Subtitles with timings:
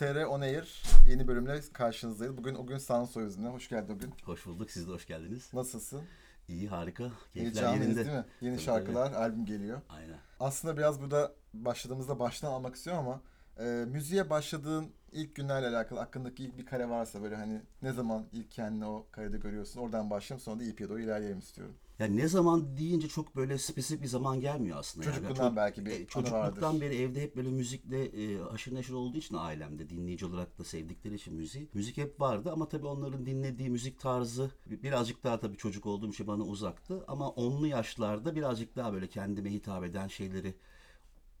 [0.00, 2.36] TR On Air yeni bölümle karşınızdayız.
[2.36, 3.48] Bugün o gün Sanso yüzüne.
[3.48, 4.14] Hoş geldin o gün.
[4.24, 4.70] Hoş bulduk.
[4.70, 5.54] Siz de hoş geldiniz.
[5.54, 6.02] Nasılsın?
[6.48, 7.10] İyi, harika.
[7.34, 7.96] Keyifler yerinde.
[7.96, 8.24] değil mi?
[8.40, 9.80] Yeni Tabii, şarkılar, albüm geliyor.
[9.88, 10.18] Aynen.
[10.40, 13.20] Aslında biraz burada başladığımızda baştan almak istiyorum ama
[13.66, 18.26] e, müziğe başladığın ilk günlerle alakalı aklındaki ilk bir kare varsa böyle hani ne zaman
[18.32, 21.74] ilk kendini o karede görüyorsun oradan başlayalım sonra da EP'ye doğru ilerleyelim istiyorum.
[22.00, 25.06] Ya ne zaman deyince çok böyle spesifik bir zaman gelmiyor aslında.
[25.06, 25.14] yani.
[25.14, 26.80] Çocukluğundan Çok- belki bir e, Çocukluktan vardır.
[26.80, 31.14] beri evde hep böyle müzikle e, haşır neşir olduğu için ailemde dinleyici olarak da sevdikleri
[31.14, 31.68] için müziği.
[31.74, 36.26] Müzik hep vardı ama tabii onların dinlediği müzik tarzı birazcık daha tabii çocuk olduğum için
[36.26, 37.04] bana uzaktı.
[37.08, 40.54] Ama onlu yaşlarda birazcık daha böyle kendime hitap eden şeyleri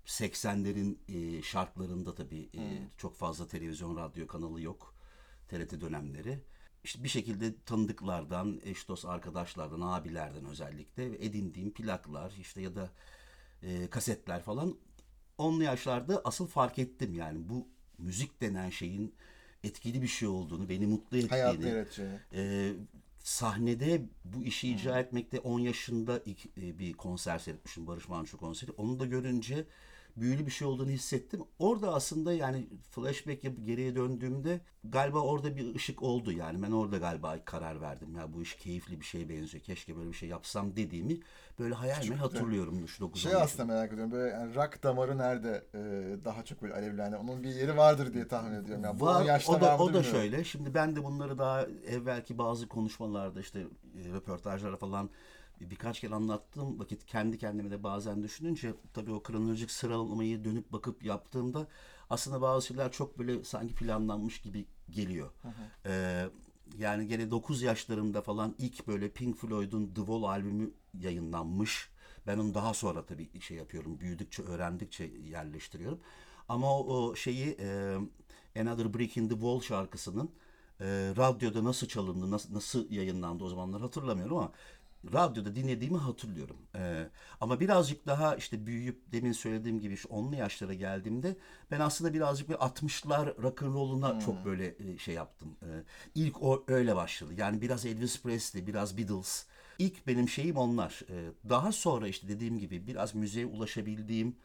[0.06, 4.94] 80'lerin e, şartlarında tabii e, çok fazla televizyon, radyo kanalı yok.
[5.48, 6.38] TRT dönemleri.
[6.84, 12.90] İşte bir şekilde tanıdıklardan, eş dost arkadaşlardan, abilerden özellikle edindiğim plaklar işte ya da
[13.62, 14.76] e, kasetler falan
[15.38, 19.14] onlu yaşlarda asıl fark ettim yani bu müzik denen şeyin
[19.64, 22.20] etkili bir şey olduğunu, beni mutlu Hayat ettiğini, yaratacağını.
[22.32, 22.72] e,
[23.18, 28.70] sahnede bu işi icra etmekte 10 yaşında ilk e, bir konser seyretmişim Barış Manço konseri.
[28.70, 29.66] Onu da görünce
[30.16, 31.40] büyülü bir şey olduğunu hissettim.
[31.58, 36.32] Orada aslında yani flashback yapıp geriye döndüğümde galiba orada bir ışık oldu.
[36.32, 38.16] Yani ben orada galiba karar verdim.
[38.16, 39.64] Ya bu iş keyifli bir şeye benziyor.
[39.64, 41.18] Keşke böyle bir şey yapsam dediğimi
[41.58, 42.86] böyle hayal meyal hatırlıyorum.
[43.00, 45.80] 9 Şey aslında merak ediyorum böyle yani rock damarı nerede e,
[46.24, 48.84] daha çok böyle alevli hani onun bir yeri vardır diye tahmin ediyorum.
[48.84, 50.44] Yani Var, o da, o da şöyle.
[50.44, 55.10] Şimdi ben de bunları daha evvelki bazı konuşmalarda işte e, röportajlara falan
[55.60, 61.04] birkaç kere anlattığım vakit kendi kendime de bazen düşününce tabii o kronolojik sıralamayı dönüp bakıp
[61.04, 61.66] yaptığımda
[62.10, 65.30] aslında bazı şeyler çok böyle sanki planlanmış gibi geliyor.
[65.86, 66.26] Ee,
[66.78, 70.70] yani gene 9 yaşlarımda falan ilk böyle Pink Floyd'un The Wall albümü
[71.00, 71.90] yayınlanmış.
[72.26, 74.00] Ben onu daha sonra tabii şey yapıyorum.
[74.00, 76.00] Büyüdükçe, öğrendikçe yerleştiriyorum.
[76.48, 77.96] Ama o, o şeyi e,
[78.60, 80.30] Another Brick in the Wall şarkısının
[80.80, 84.52] e, radyoda nasıl çalındı, nasıl, nasıl yayınlandı o zamanlar hatırlamıyorum ama
[85.12, 86.56] radyoda dinlediğimi hatırlıyorum.
[86.74, 87.08] E,
[87.40, 91.36] ama birazcık daha işte büyüyüp demin söylediğim gibi şu onlu yaşlara geldiğimde
[91.70, 95.56] ben aslında birazcık bir 60'lar rock'n'roll'una çok böyle e, şey yaptım.
[95.62, 95.68] E,
[96.14, 97.34] ilk o öyle başladı.
[97.36, 99.46] Yani biraz Elvis Presley, biraz Beatles.
[99.78, 101.02] İlk benim şeyim onlar.
[101.08, 104.36] E, daha sonra işte dediğim gibi biraz müziğe ulaşabildiğim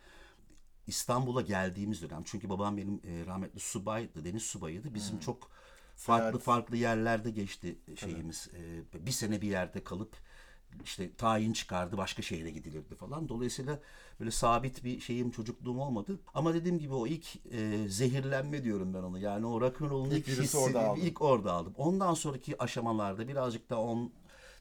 [0.88, 2.24] İstanbul'a geldiğimiz dönem.
[2.26, 4.94] Çünkü babam benim e, rahmetli subaydı, deniz subayıydı.
[4.94, 5.52] Bizim çok
[5.96, 6.42] farklı Seyahat.
[6.42, 8.50] farklı yerlerde geçti şeyimiz.
[8.54, 10.16] E, bir sene bir yerde kalıp
[10.84, 13.30] işte tayin çıkardı, başka şehre gidilirdi falan.
[13.30, 13.80] Dolayısıyla
[14.20, 16.20] böyle sabit bir şeyim çocukluğum olmadı.
[16.34, 19.20] Ama dediğim gibi o ilk e, zehirlenme diyorum ben onu.
[19.20, 21.74] Yani o rock'n'roll'un İlk ilk, orada ilk orada aldım.
[21.78, 24.12] Ondan sonraki aşamalarda birazcık da on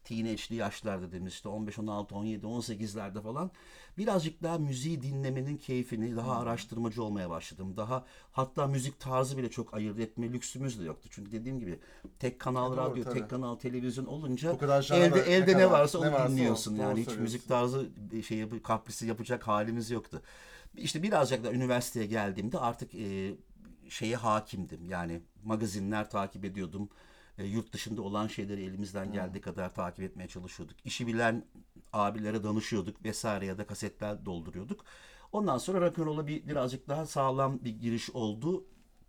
[0.04, 3.50] teenage'li yaşlar dediğimiz işte 15, 16, 17, 18'lerde falan
[3.98, 6.16] birazcık daha müziği dinlemenin keyfini Hmm.
[6.16, 7.76] daha araştırmacı olmaya başladım.
[7.76, 11.08] Daha hatta müzik tarzı bile çok ayırt etme lüksümüz de yoktu.
[11.12, 11.78] Çünkü dediğim gibi
[12.18, 13.14] tek kanal Doğru, radyo, tabii.
[13.14, 14.52] tek kanal televizyon olunca
[14.96, 16.30] elde ne elde ne varsa ne onu varsa o.
[16.30, 16.76] dinliyorsun.
[16.78, 17.88] Doğru yani hiç müzik tarzı
[18.26, 20.22] şey kaprisi yapacak halimiz yoktu.
[20.76, 23.34] İşte birazcık da üniversiteye geldiğimde artık e,
[23.88, 24.88] şeye hakimdim.
[24.88, 26.88] Yani magazinler takip ediyordum.
[27.38, 30.76] E, yurt dışında olan şeyleri elimizden geldiği kadar takip etmeye çalışıyorduk.
[30.84, 31.44] İşi bilen
[31.92, 34.84] abilere danışıyorduk vesaire ya da kasetler dolduruyorduk.
[35.32, 38.64] Ondan sonra rock'n'roll'a bir birazcık daha sağlam bir giriş oldu.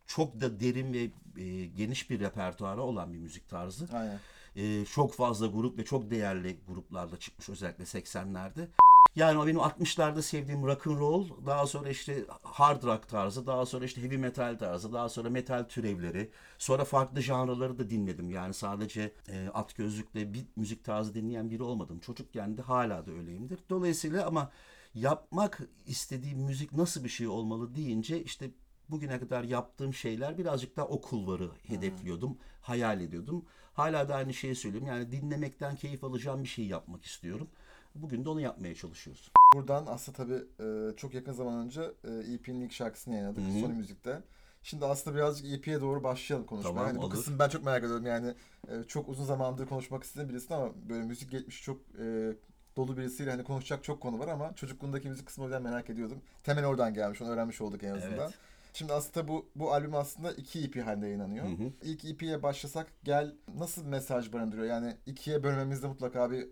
[0.08, 3.88] Çok da derin ve e, geniş bir repertuarı olan bir müzik tarzı.
[3.94, 4.20] Aynen.
[4.56, 8.68] Ee, çok fazla grup ve çok değerli gruplarla çıkmış özellikle 80'lerde.
[9.16, 13.66] Yani o benim 60'larda sevdiğim rock and roll, daha sonra işte hard rock tarzı, daha
[13.66, 18.30] sonra işte heavy metal tarzı, daha sonra metal türevleri, sonra farklı janraları da dinledim.
[18.30, 22.00] Yani sadece e, at gözlükle bir müzik tarzı dinleyen biri olmadım.
[22.00, 23.60] Çocukken de hala da öyleyimdir.
[23.70, 24.52] Dolayısıyla ama
[24.94, 28.52] yapmak istediğim müzik nasıl bir şey olmalı deyince işte
[28.90, 33.46] bugüne kadar yaptığım şeyler birazcık daha o kulvarı hedefliyordum, hayal ediyordum.
[33.74, 34.88] Hala da aynı şeyi söylüyorum.
[34.88, 37.48] Yani dinlemekten keyif alacağım bir şey yapmak istiyorum.
[37.96, 39.32] Bugün de onu yapmaya çalışıyoruz.
[39.54, 44.22] Buradan aslında tabii e, çok yakın zaman önce e, EP'nin ilk şarkısını yayınladık Sony Müzik'te.
[44.64, 46.74] Şimdi aslında birazcık EP'ye doğru başlayalım konuşmaya.
[46.74, 47.12] Tamam, hani bu olur.
[47.12, 48.06] kısmı ben çok merak ediyorum.
[48.06, 48.34] Yani
[48.68, 52.34] e, çok uzun zamandır konuşmak istedim birisin ama böyle müzik geçmiş çok e,
[52.78, 56.22] dolu birisiyle hani konuşacak çok konu var ama çocukluğundaki müzik kısmını o yüzden merak ediyordum.
[56.44, 57.22] Temel oradan gelmiş.
[57.22, 58.20] Onu öğrenmiş olduk en azından.
[58.20, 58.34] Evet.
[58.74, 61.46] Şimdi aslında bu bu albüm aslında iki EP halinde yayınlanıyor.
[61.82, 64.68] İlk EP'ye başlasak gel nasıl bir mesaj barındırıyor?
[64.68, 66.48] Yani ikiye bölmemizde mutlaka bir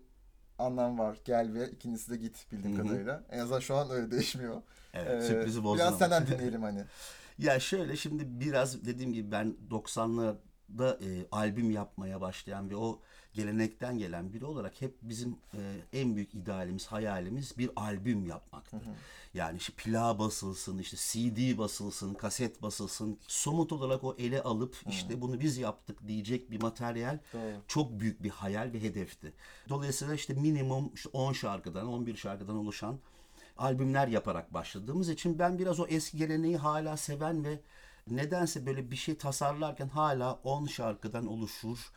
[0.60, 1.18] anlam var.
[1.26, 3.24] Gel ve ikincisi de git bildiğim kadarıyla.
[3.30, 4.62] En azından şu an öyle değişmiyor.
[4.94, 5.98] Evet, Ee, sürprizi bozdun Biraz ama.
[5.98, 6.84] senden dinleyelim hani.
[7.38, 10.36] Ya şöyle şimdi biraz dediğim gibi ben 90'lar
[10.78, 13.02] da e, albüm yapmaya başlayan ve o
[13.34, 15.60] gelenekten gelen biri olarak hep bizim e,
[15.94, 18.78] en büyük idealimiz, hayalimiz bir albüm yapmaktı.
[19.34, 23.20] Yani işte plağa basılsın, işte CD basılsın, kaset basılsın.
[23.28, 27.56] Somut olarak o ele alıp işte bunu biz yaptık diyecek bir materyal Doğru.
[27.68, 29.34] çok büyük bir hayal ve hedefti.
[29.70, 33.00] Dolayısıyla işte minimum işte 10 şarkıdan, 11 şarkıdan oluşan
[33.58, 37.60] albümler yaparak başladığımız için ben biraz o eski geleneği hala seven ve
[38.08, 41.92] nedense böyle bir şey tasarlarken hala 10 şarkıdan oluşur.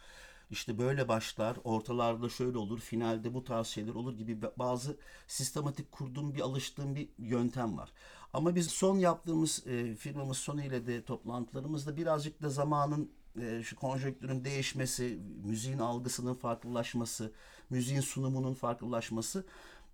[0.51, 4.97] İşte böyle başlar, ortalarda şöyle olur, finalde bu tarz şeyler olur gibi bazı
[5.27, 7.93] sistematik kurduğum bir alıştığım bir yöntem var.
[8.33, 13.11] Ama biz son yaptığımız e, firmamız Sony ile de toplantılarımızda birazcık da zamanın
[13.41, 17.33] e, şu konjonktürün değişmesi, müziğin algısının farklılaşması,
[17.71, 19.45] müziğin sunumunun farklılaşması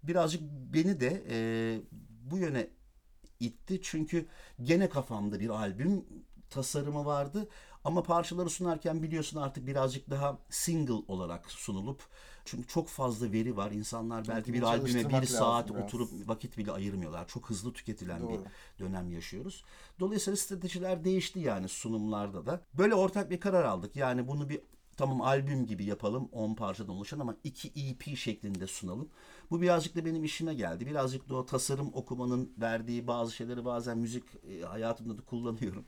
[0.02, 1.36] birazcık beni de e,
[2.30, 2.68] bu yöne
[3.40, 3.80] itti.
[3.82, 4.26] Çünkü
[4.62, 6.04] gene kafamda bir albüm
[6.50, 7.48] tasarımı vardı.
[7.84, 12.02] Ama parçaları sunarken biliyorsun artık birazcık daha single olarak sunulup
[12.44, 13.70] çünkü çok fazla veri var.
[13.70, 15.84] İnsanlar belki bir albüme bir saat biraz.
[15.84, 17.28] oturup vakit bile ayırmıyorlar.
[17.28, 18.32] Çok hızlı tüketilen Doğru.
[18.32, 18.40] bir
[18.84, 19.64] dönem yaşıyoruz.
[20.00, 22.60] Dolayısıyla stratejiler değişti yani sunumlarda da.
[22.74, 23.96] Böyle ortak bir karar aldık.
[23.96, 24.60] Yani bunu bir
[24.96, 29.08] tamam albüm gibi yapalım 10 parçadan oluşan ama 2 EP şeklinde sunalım.
[29.50, 30.86] Bu birazcık da benim işime geldi.
[30.86, 35.84] Birazcık da o tasarım okumanın verdiği bazı şeyleri bazen müzik e, hayatımda da kullanıyorum.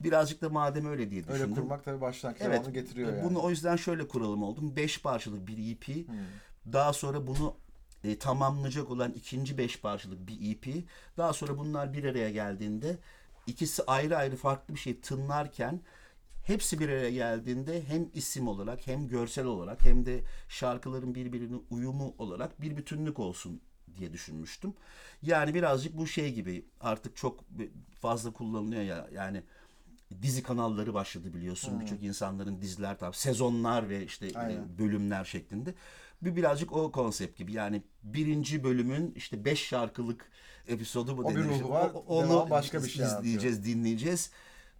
[0.00, 1.42] Birazcık da madem öyle diye düşündüm.
[1.42, 2.74] Öyle kurmak tabii başlangıç Evet.
[2.74, 3.24] getiriyor yani.
[3.24, 4.76] Bunu o yüzden şöyle kuralım oldum.
[4.76, 6.08] 5 parçalık bir EP.
[6.08, 6.16] Hmm.
[6.72, 7.54] Daha sonra bunu
[8.04, 10.84] e, tamamlayacak olan ikinci 5 parçalık bir EP.
[11.16, 12.98] Daha sonra bunlar bir araya geldiğinde
[13.46, 15.80] ikisi ayrı ayrı farklı bir şey tınlarken
[16.44, 22.14] hepsi bir araya geldiğinde hem isim olarak hem görsel olarak hem de şarkıların birbirine uyumu
[22.18, 23.60] olarak bir bütünlük olsun
[23.98, 24.74] diye düşünmüştüm.
[25.22, 27.44] Yani birazcık bu şey gibi artık çok
[28.00, 29.42] fazla kullanılıyor ya yani
[30.22, 31.80] dizi kanalları başladı biliyorsun.
[31.80, 34.78] Birçok insanların diziler tabii sezonlar ve işte e, Aynen.
[34.78, 35.74] bölümler şeklinde.
[36.22, 37.52] Bir birazcık o konsept gibi.
[37.52, 40.30] Yani birinci bölümün işte beş şarkılık
[40.68, 41.44] episodu mu O bir denir?
[41.44, 44.30] ruhu var, onu devamı başka bir şey izleyeceğiz, dinleyeceğiz.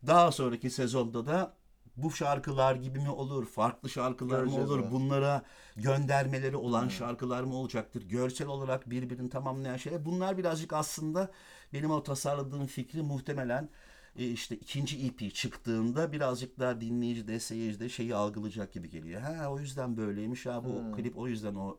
[0.06, 1.55] Daha sonraki sezonda da
[1.97, 3.47] bu şarkılar gibi mi olur?
[3.47, 4.85] Farklı şarkılar Göreceğiz mı olur?
[4.85, 4.91] onu.
[4.91, 5.43] Bunlara
[5.77, 6.61] göndermeleri Hmm.
[6.65, 8.03] olan şarkılar mı olacaktır?
[8.03, 10.05] Görsel olarak birbirini tamamlayan şeyler.
[10.05, 11.31] Bunlar birazcık aslında
[11.73, 13.69] benim o tasarladığım fikri muhtemelen
[14.17, 19.21] e, işte ikinci EP çıktığında birazcık daha dinleyici de seyirci de şeyi algılayacak gibi geliyor.
[19.21, 20.93] Ha o yüzden böyleymiş ha bu Hmm.
[20.93, 21.79] klip o yüzden o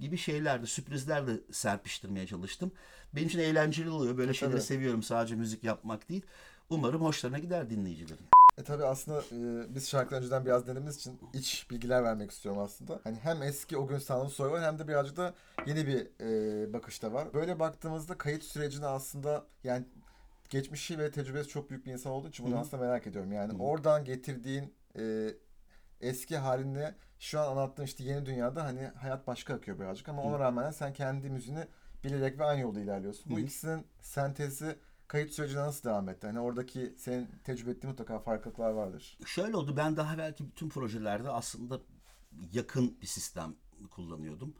[0.00, 2.72] gibi şeyler de sürprizler de serpiştirmeye çalıştım.
[3.12, 4.16] Benim için eğlenceli oluyor.
[4.18, 4.66] Böyle şeyleri tabii.
[4.66, 5.02] seviyorum.
[5.02, 6.22] Sadece müzik yapmak değil.
[6.72, 8.24] Umarım hoşlarına gider dinleyicilerin.
[8.58, 13.00] E tabii aslında e, biz şarkıları önceden biraz denediğimiz için iç bilgiler vermek istiyorum aslında.
[13.04, 15.34] Hani hem eski o gün Sound Soy var hem de birazcık da
[15.66, 17.34] yeni bir e, bakışta var.
[17.34, 19.84] Böyle baktığımızda kayıt sürecini aslında yani
[20.50, 22.60] geçmişi ve tecrübesi çok büyük bir insan olduğu için bunu Hı hı.
[22.60, 23.32] aslında merak ediyorum.
[23.32, 23.62] Yani Hı hı.
[23.62, 25.28] oradan getirdiğin e,
[26.00, 30.38] eski halinle şu an anlattığın işte yeni dünyada hani hayat başka akıyor birazcık ama ona
[30.38, 31.66] rağmen sen kendi müziğini
[32.04, 33.24] bilerek ve aynı yolda ilerliyorsun.
[33.32, 33.44] Bu Hı hı.
[33.44, 34.76] ikisinin sentezi
[35.12, 36.26] kayıt sürecine nasıl devam etti?
[36.26, 39.18] Hani oradaki senin tecrübe ettiğin mutlaka farklılıklar vardır.
[39.26, 39.74] Şöyle oldu.
[39.76, 41.80] Ben daha belki bütün projelerde aslında
[42.52, 43.54] yakın bir sistem
[43.90, 44.54] kullanıyordum.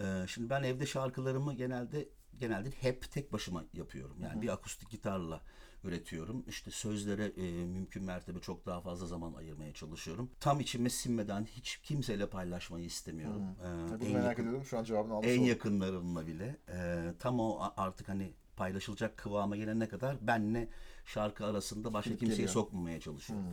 [0.00, 2.08] Ee, şimdi ben evde şarkılarımı genelde
[2.40, 4.16] genelde hep tek başıma yapıyorum.
[4.20, 5.40] Yani bir akustik gitarla
[5.84, 6.44] üretiyorum.
[6.48, 10.30] İşte sözlere e, mümkün mertebe çok daha fazla zaman ayırmaya çalışıyorum.
[10.40, 13.42] Tam içime sinmeden hiç kimseyle paylaşmayı istemiyorum.
[13.60, 14.64] Ee, Tabii en merak yakın- ediyordum.
[14.64, 15.48] Şu an cevabını almış en oldum.
[15.48, 20.68] yakınlarımla bile e, tam o artık hani paylaşılacak kıvama gelene kadar benle
[21.04, 22.52] şarkı arasında başka Gidip kimseyi geliyor.
[22.52, 23.46] sokmamaya çalışıyorum.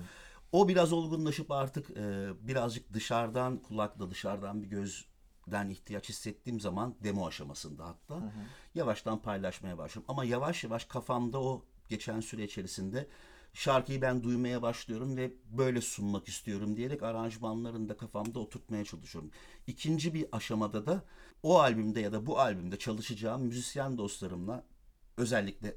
[0.52, 7.28] O biraz olgunlaşıp artık e, birazcık dışarıdan kulakla dışarıdan bir gözden ihtiyaç hissettiğim zaman demo
[7.28, 8.34] aşamasında hatta
[8.76, 10.12] yavaştan paylaşmaya başlıyorum.
[10.12, 13.08] Ama yavaş yavaş kafamda o geçen süre içerisinde
[13.54, 19.32] şarkıyı ben duymaya başlıyorum ve böyle sunmak istiyorum diyerek aranjmanlarını da kafamda oturtmaya çalışıyorum.
[19.68, 21.04] İkinci bir aşamada da
[21.44, 24.64] o albümde ya da bu albümde çalışacağım müzisyen dostlarımla
[25.18, 25.76] özellikle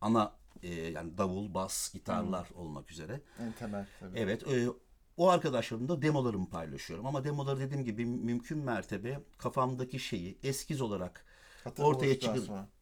[0.00, 3.20] ana e, yani davul, bas, gitarlar olmak üzere.
[3.40, 4.18] En temel tabii.
[4.18, 4.68] Evet, e,
[5.16, 7.06] o arkadaşlarımla demolarımı paylaşıyorum.
[7.06, 11.24] Ama demoları dediğim gibi mümkün mertebe kafamdaki şeyi eskiz olarak
[11.64, 12.18] Hatırlamak ortaya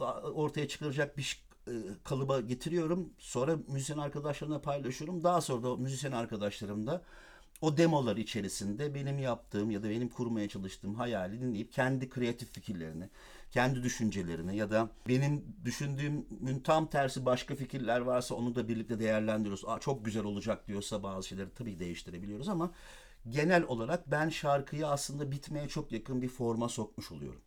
[0.00, 1.72] a- ortaya çıkaracak bir e,
[2.04, 3.12] kalıba getiriyorum.
[3.18, 5.24] Sonra müzisyen arkadaşlarımla paylaşıyorum.
[5.24, 7.02] Daha sonra da müzisyen arkadaşlarım da
[7.60, 13.10] o demolar içerisinde benim yaptığım ya da benim kurmaya çalıştığım hayali dinleyip kendi kreatif fikirlerini,
[13.54, 19.64] kendi düşüncelerini ya da benim düşündüğümün tam tersi başka fikirler varsa onu da birlikte değerlendiriyoruz.
[19.66, 22.70] Aa, çok güzel olacak diyorsa bazı şeyleri tabii değiştirebiliyoruz ama
[23.28, 27.40] genel olarak ben şarkıyı aslında bitmeye çok yakın bir forma sokmuş oluyorum.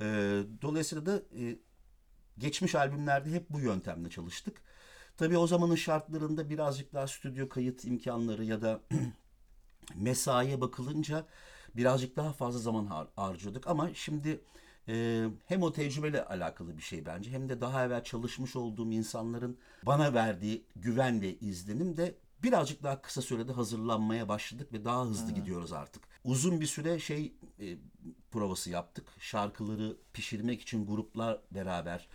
[0.00, 1.56] Ee, dolayısıyla da e,
[2.38, 4.62] geçmiş albümlerde hep bu yöntemle çalıştık.
[5.16, 8.80] Tabii o zamanın şartlarında birazcık daha stüdyo kayıt imkanları ya da
[9.94, 11.26] mesaiye bakılınca
[11.76, 14.40] birazcık daha fazla zaman har- harcıyorduk ama şimdi
[14.88, 19.58] e, hem o tecrübeyle alakalı bir şey bence hem de daha evvel çalışmış olduğum insanların
[19.82, 25.32] bana verdiği güven ve izlenim de birazcık daha kısa sürede hazırlanmaya başladık ve daha hızlı
[25.32, 26.02] gidiyoruz artık.
[26.24, 27.76] Uzun bir süre şey e,
[28.30, 29.08] provası yaptık.
[29.18, 32.08] Şarkıları pişirmek için gruplar beraber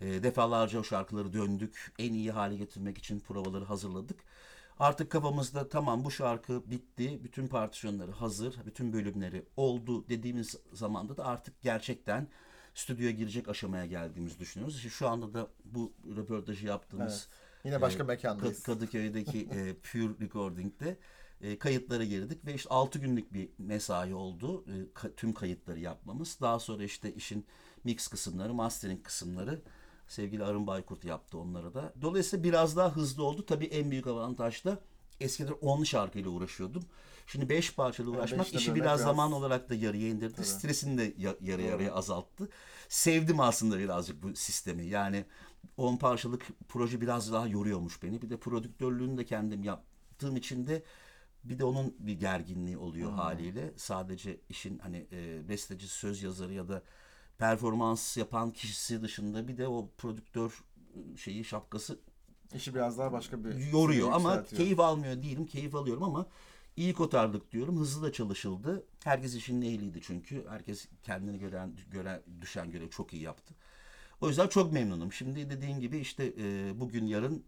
[0.00, 1.92] e, defalarca o şarkıları döndük.
[1.98, 4.20] En iyi hale getirmek için provaları hazırladık.
[4.78, 11.24] Artık kafamızda tamam bu şarkı bitti, bütün partisyonları hazır, bütün bölümleri oldu dediğimiz zamanda da
[11.24, 12.28] artık gerçekten
[12.74, 14.76] stüdyoya girecek aşamaya geldiğimizi düşünüyoruz.
[14.76, 17.64] İşte şu anda da bu röportajı yaptığımız Evet.
[17.64, 18.58] Yine başka e, mekandayız.
[18.58, 20.96] Kad- Kadıköy'deki e, Pure Recording'de
[21.40, 26.38] e, kayıtlara girdik ve işte 6 günlük bir mesai oldu e, ka- tüm kayıtları yapmamız.
[26.40, 27.46] Daha sonra işte işin
[27.84, 29.62] mix kısımları, mastering kısımları
[30.12, 31.92] sevgili Arın Baykurt yaptı onları da.
[32.02, 33.46] Dolayısıyla biraz daha hızlı oldu.
[33.46, 34.78] Tabii en büyük avantaj da
[35.20, 36.82] eskiden 10 şarkıyla uğraşıyordum.
[37.26, 40.44] Şimdi 5 parçayla Yani uğraşmak beşle işi biraz biraz- zaman olarak da yarıya indirdi.
[40.44, 42.48] Stresini de ya- yarı yarıya azalttı.
[42.88, 44.86] Sevdim aslında birazcık bu sistemi.
[44.86, 45.24] Yani
[45.76, 48.22] 10 parçalık proje biraz daha yoruyormuş beni.
[48.22, 50.82] Bir de prodüktörlüğünü de kendim yaptığım için de
[51.44, 53.72] bir de onun bir gerginliği oluyor haliyle.
[53.76, 56.82] Sadece işin hani e, besteci, söz yazarı ya da
[57.42, 61.98] performans yapan kişisi dışında bir de o prodüktör e, şeyi şapkası
[62.54, 65.46] İşi biraz daha başka bir yoruyor ama keyif almıyor değilim.
[65.46, 66.26] Keyif alıyorum ama
[66.76, 67.78] iyi kotardık diyorum.
[67.78, 68.86] Hızlı da çalışıldı.
[69.04, 70.44] Herkes işinin ehliydi çünkü.
[70.48, 73.54] Herkes kendini gören, gören düşen görev çok iyi yaptı.
[74.20, 75.12] O yüzden çok memnunum.
[75.12, 77.44] Şimdi dediğin gibi işte e, bugün yarın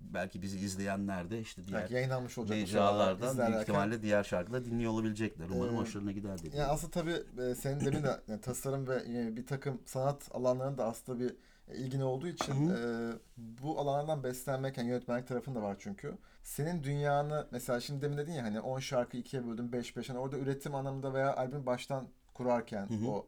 [0.00, 4.92] belki bizi izleyenler de işte diğer Belki yayınlanmış olacak mecralardan büyük ihtimalle diğer şarkıda dinliyor
[4.92, 5.46] olabilecekler.
[5.54, 6.56] Umarım Ee, hoşlarına gider dedi.
[6.56, 10.84] Yani aslında tabii e, senin demin de yani tasarım ve e, bir takım sanat alanlarında
[10.84, 11.36] aslında bir
[11.68, 16.18] e, ilgin olduğu için e, bu alanlardan beslenmek yani yönetmenlik tarafın da var çünkü.
[16.42, 20.18] Senin dünyanı mesela şimdi demin dedin ya hani 10 şarkı ikiye böldüm 5 5 hani
[20.18, 23.26] orada üretim anlamında veya albüm baştan kurarken o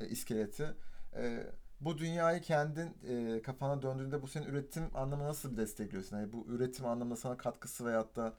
[0.00, 0.74] e, iskeleti
[1.16, 1.46] e,
[1.84, 6.16] bu dünyayı kendin e, kafana döndüğünde bu senin üretim anlamını nasıl bir destekliyorsun?
[6.16, 8.34] Yani bu üretim anlamında sana katkısı veyahut da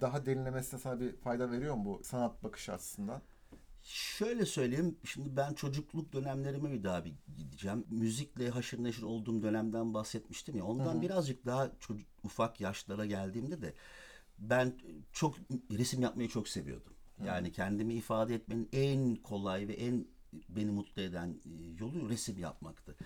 [0.00, 3.22] daha derinlemesine sana bir fayda veriyor mu bu sanat bakışı açısından?
[3.82, 7.84] Şöyle söyleyeyim, şimdi ben çocukluk dönemlerime bir daha bir gideceğim.
[7.90, 10.64] Müzikle haşır neşir olduğum dönemden bahsetmiştim ya.
[10.64, 13.74] Ondan birazcık daha çocuk, ufak yaşlara geldiğimde de
[14.38, 14.74] ben
[15.12, 15.34] çok
[15.70, 16.92] resim yapmayı çok seviyordum.
[17.24, 20.06] Yani kendimi ifade etmenin en kolay ve en
[20.48, 22.96] beni mutlu eden e, yolu resim yapmaktı.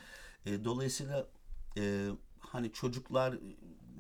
[0.47, 1.27] E, Dolayısıyla
[1.77, 2.09] e,
[2.39, 3.39] hani çocuklar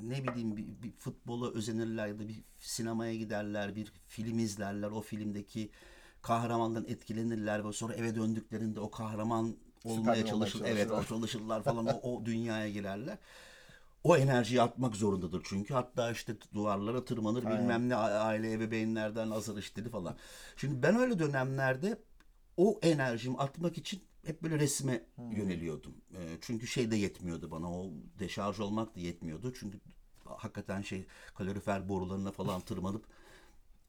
[0.02, 4.90] ne bileyim bir, bir futbola özenirler ya da bir sinemaya giderler, bir film izlerler.
[4.90, 5.70] O filmdeki
[6.22, 10.62] kahramandan etkilenirler ve sonra eve döndüklerinde o kahraman olmaya çalışır.
[10.66, 11.62] Evet, o çalışırlar.
[11.62, 13.18] falan o, o dünyaya girerler.
[14.04, 15.74] O enerjiyi atmak zorundadır çünkü.
[15.74, 20.16] Hatta işte duvarlara tırmanır bilmem ne aile ebeveynlerden azar işleri falan.
[20.56, 21.98] Şimdi ben öyle dönemlerde
[22.56, 25.02] o enerjimi atmak için hep böyle resme
[25.32, 25.94] yöneliyordum.
[26.14, 27.72] Ee, çünkü şey de yetmiyordu bana.
[27.72, 29.52] O deşarj olmak da yetmiyordu.
[29.60, 29.80] Çünkü
[30.24, 31.04] hakikaten şey
[31.34, 33.04] kalorifer borularına falan tırmanıp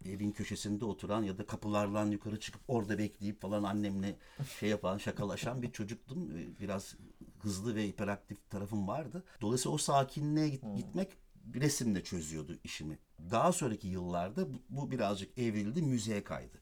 [0.05, 4.15] evin köşesinde oturan ya da kapılardan yukarı çıkıp orada bekleyip falan annemle
[4.59, 6.31] şey yapan şakalaşan bir çocuktum.
[6.37, 6.95] Ee, Biraz
[7.39, 9.23] hızlı ve hiperaktif tarafım vardı.
[9.41, 12.99] Dolayısıyla o sakinliğe git- gitmek bir resimle çözüyordu işimi.
[13.31, 16.57] Daha sonraki yıllarda bu, bu birazcık evrildi, müziğe kaydı.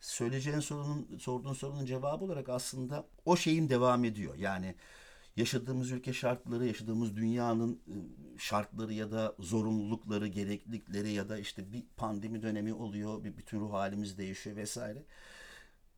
[0.00, 4.34] Söyleyeceğin sorunun, sorduğun sorunun cevabı olarak aslında o şeyim devam ediyor.
[4.34, 4.74] Yani
[5.36, 7.94] yaşadığımız ülke şartları, yaşadığımız dünyanın e,
[8.38, 13.72] şartları ya da zorunlulukları, gereklilikleri ya da işte bir pandemi dönemi oluyor, bir bütün ruh
[13.72, 15.04] halimiz değişiyor vesaire.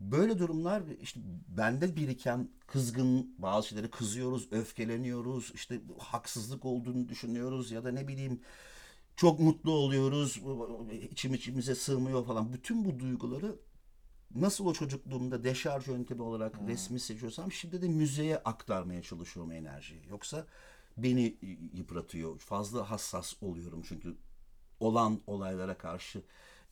[0.00, 7.84] Böyle durumlar işte bende biriken kızgın bazı şeylere kızıyoruz, öfkeleniyoruz, işte haksızlık olduğunu düşünüyoruz ya
[7.84, 8.40] da ne bileyim
[9.16, 10.40] çok mutlu oluyoruz,
[11.10, 12.52] içim içimize sığmıyor falan.
[12.52, 13.56] Bütün bu duyguları
[14.34, 20.02] nasıl o çocukluğumda deşarj yöntemi olarak resmi seçiyorsam şimdi de müzeye aktarmaya çalışıyorum enerjiyi.
[20.08, 20.46] Yoksa
[20.96, 21.36] beni
[21.74, 22.38] yıpratıyor.
[22.38, 24.16] Fazla hassas oluyorum çünkü
[24.80, 26.22] olan olaylara karşı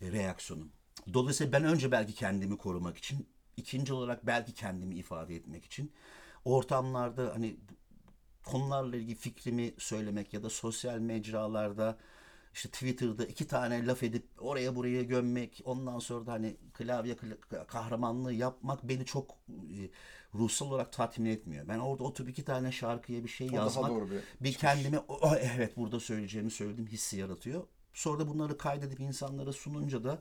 [0.00, 0.72] e, reaksiyonum.
[1.14, 5.92] Dolayısıyla ben önce belki kendimi korumak için, ikinci olarak belki kendimi ifade etmek için
[6.44, 7.56] ortamlarda hani
[8.44, 11.98] konularla ilgili fikrimi söylemek ya da sosyal mecralarda
[12.58, 17.66] işte Twitter'da iki tane laf edip oraya buraya gömmek ondan sonra da hani klavye kla-
[17.66, 19.90] kahramanlığı yapmak beni çok e,
[20.34, 21.68] ruhsal olarak tatmin etmiyor.
[21.68, 25.34] Ben orada oturup iki tane şarkıya bir şey daha yazmak doğru bir bir kendime "O,
[25.40, 27.62] evet burada söyleyeceğimi söyledim hissi yaratıyor.
[27.92, 30.18] Sonra da bunları kaydedip insanlara sununca da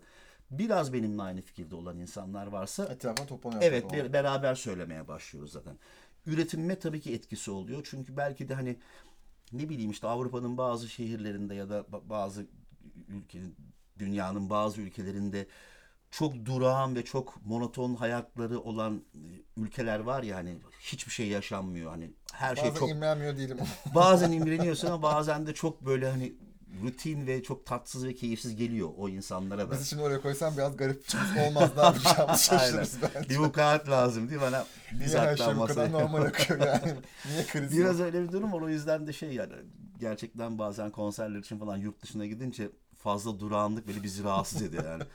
[0.51, 3.61] biraz benimle aynı fikirde olan insanlar varsa etrafına toplanıyor.
[3.61, 3.93] Evet o.
[3.93, 5.77] bir- beraber söylemeye başlıyoruz zaten.
[6.25, 7.87] Üretimime tabii ki etkisi oluyor.
[7.89, 8.77] Çünkü belki de hani
[9.53, 12.47] ne bileyim işte Avrupa'nın bazı şehirlerinde ya da ba- bazı
[13.07, 13.55] ülkenin
[13.99, 15.47] dünyanın bazı ülkelerinde
[16.11, 19.19] çok durağan ve çok monoton hayatları olan e,
[19.57, 23.57] ülkeler var ya hani hiçbir şey yaşanmıyor hani her şey Bazen çok imrenmiyor değilim.
[23.95, 26.35] bazen imreniyorsun ama bazen de çok böyle hani
[26.83, 29.71] rutin ve çok tatsız ve keyifsiz geliyor o insanlara da.
[29.71, 31.03] Bizi şimdi oraya koysam biraz garip
[31.47, 31.71] olmaz.
[31.77, 33.29] Ne yapacağımızı şaşırırız bence.
[33.29, 34.47] Bir vukuat lazım değil mi?
[34.47, 36.93] Hani biz Niye her şey bu kadar normal akıyor yani?
[37.25, 38.61] Niye kriz Biraz öyle bir durum var.
[38.61, 39.53] O yüzden de şey yani
[39.99, 45.03] gerçekten bazen konserler için falan yurt dışına gidince fazla durağanlık böyle bizi rahatsız ediyor yani.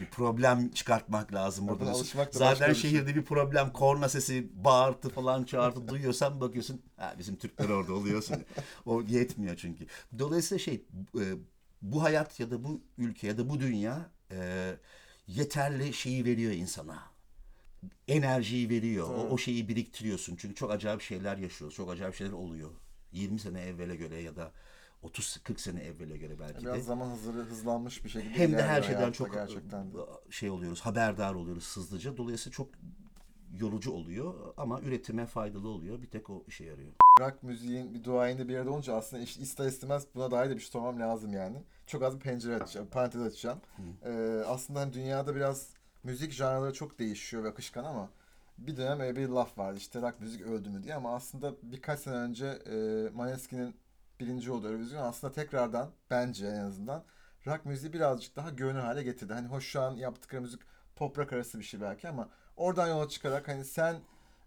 [0.00, 1.94] Bir problem çıkartmak lazım burada.
[2.30, 2.90] Zaten şey.
[2.90, 8.36] şehirde bir problem, korna sesi, bağırtı falan çağırtı duyuyorsan bakıyorsun ha, bizim Türkler orada oluyorsun.
[8.86, 9.86] o yetmiyor çünkü.
[10.18, 10.84] Dolayısıyla şey
[11.20, 11.24] e,
[11.82, 14.72] bu hayat ya da bu ülke ya da bu dünya e,
[15.26, 17.02] yeterli şeyi veriyor insana
[18.08, 19.08] enerjiyi veriyor.
[19.08, 20.36] O, o şeyi biriktiriyorsun.
[20.36, 21.76] Çünkü çok acayip şeyler yaşıyoruz.
[21.76, 22.70] Çok acayip şeyler oluyor.
[23.12, 24.52] 20 sene evvele göre ya da
[25.06, 26.72] 30-40 sene evvele göre belki de.
[26.72, 29.98] Biraz zaman hızlı, hızlanmış bir şekilde Hem de her şeyden çok gerçekten de.
[30.30, 32.16] şey oluyoruz, haberdar oluyoruz hızlıca.
[32.16, 32.68] Dolayısıyla çok
[33.54, 36.02] yorucu oluyor ama üretime faydalı oluyor.
[36.02, 36.92] Bir tek o işe yarıyor.
[37.20, 40.60] rock müziğin bir duayeni bir yerde olunca aslında iş, ister istemez buna dair de bir
[40.60, 41.62] şey sormam lazım yani.
[41.86, 43.58] Çok az bir pencere açacağım, parantez açacağım.
[44.04, 45.68] Ee, aslında hani dünyada biraz
[46.04, 48.10] müzik janrları çok değişiyor ve akışkan ama
[48.58, 52.00] bir dönem öyle bir laf vardı işte rock müzik öldü mü diye ama aslında birkaç
[52.00, 53.74] sene önce e, Maneskin'in
[54.20, 57.04] birinci olduğu Eurovision aslında tekrardan bence en azından
[57.46, 59.32] rock müziği birazcık daha görünür hale getirdi.
[59.32, 60.60] Hani hoş şu an yaptıkları müzik
[60.96, 63.96] pop rock arası bir şey belki ama oradan yola çıkarak hani sen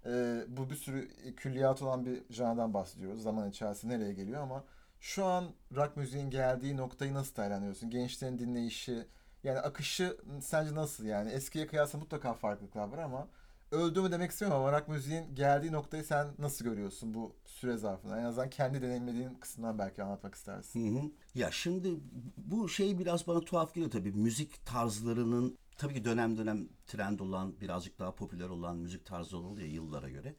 [0.06, 3.24] ee, bu bir sürü külliyat olan bir janrdan bahsediyoruz.
[3.24, 4.64] Zaman içerisinde nereye geliyor ama
[5.00, 5.46] şu an
[5.76, 7.90] rock müziğin geldiği noktayı nasıl değerlendiriyorsun?
[7.90, 9.08] Gençlerin dinleyişi,
[9.44, 11.32] yani akışı sence nasıl yani?
[11.32, 13.28] Eskiye kıyasla mutlaka farklılıklar var ama
[13.72, 18.20] öldü mü demek istemiyorum ama rock müziğin geldiği noktayı sen nasıl görüyorsun bu süre zarfında?
[18.20, 20.96] En azından kendi deneyimlediğin kısımdan belki anlatmak istersin.
[20.96, 21.12] Hı hı.
[21.36, 22.00] Ya şimdi
[22.38, 24.12] bu şey biraz bana tuhaf geliyor tabii.
[24.12, 29.68] Müzik tarzlarının tabii ki dönem dönem trend olan, birazcık daha popüler olan müzik tarzları oluyor
[29.68, 30.36] yıllara göre.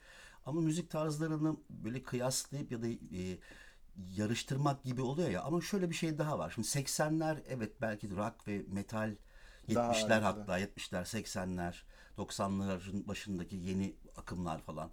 [0.47, 3.39] Ama müzik tarzlarını böyle kıyaslayıp ya da e,
[4.17, 5.43] yarıştırmak gibi oluyor ya.
[5.43, 6.53] Ama şöyle bir şey daha var.
[6.55, 9.17] Şimdi 80'ler evet belki rock ve metal
[9.75, 10.23] Daha 70'ler önceden.
[10.23, 11.75] hatta 70'ler, 80'ler,
[12.19, 14.91] 90'ların başındaki yeni akımlar falan.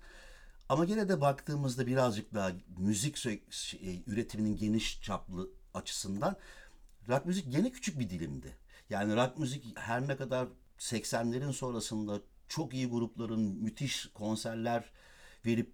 [0.69, 6.35] Ama gene de baktığımızda birazcık daha müzik şey, üretiminin geniş çaplı açısından
[7.09, 8.57] rock müzik gene küçük bir dilimdi.
[8.89, 10.47] Yani rock müzik her ne kadar
[10.79, 14.83] 80'lerin sonrasında çok iyi grupların müthiş konserler
[15.45, 15.73] verip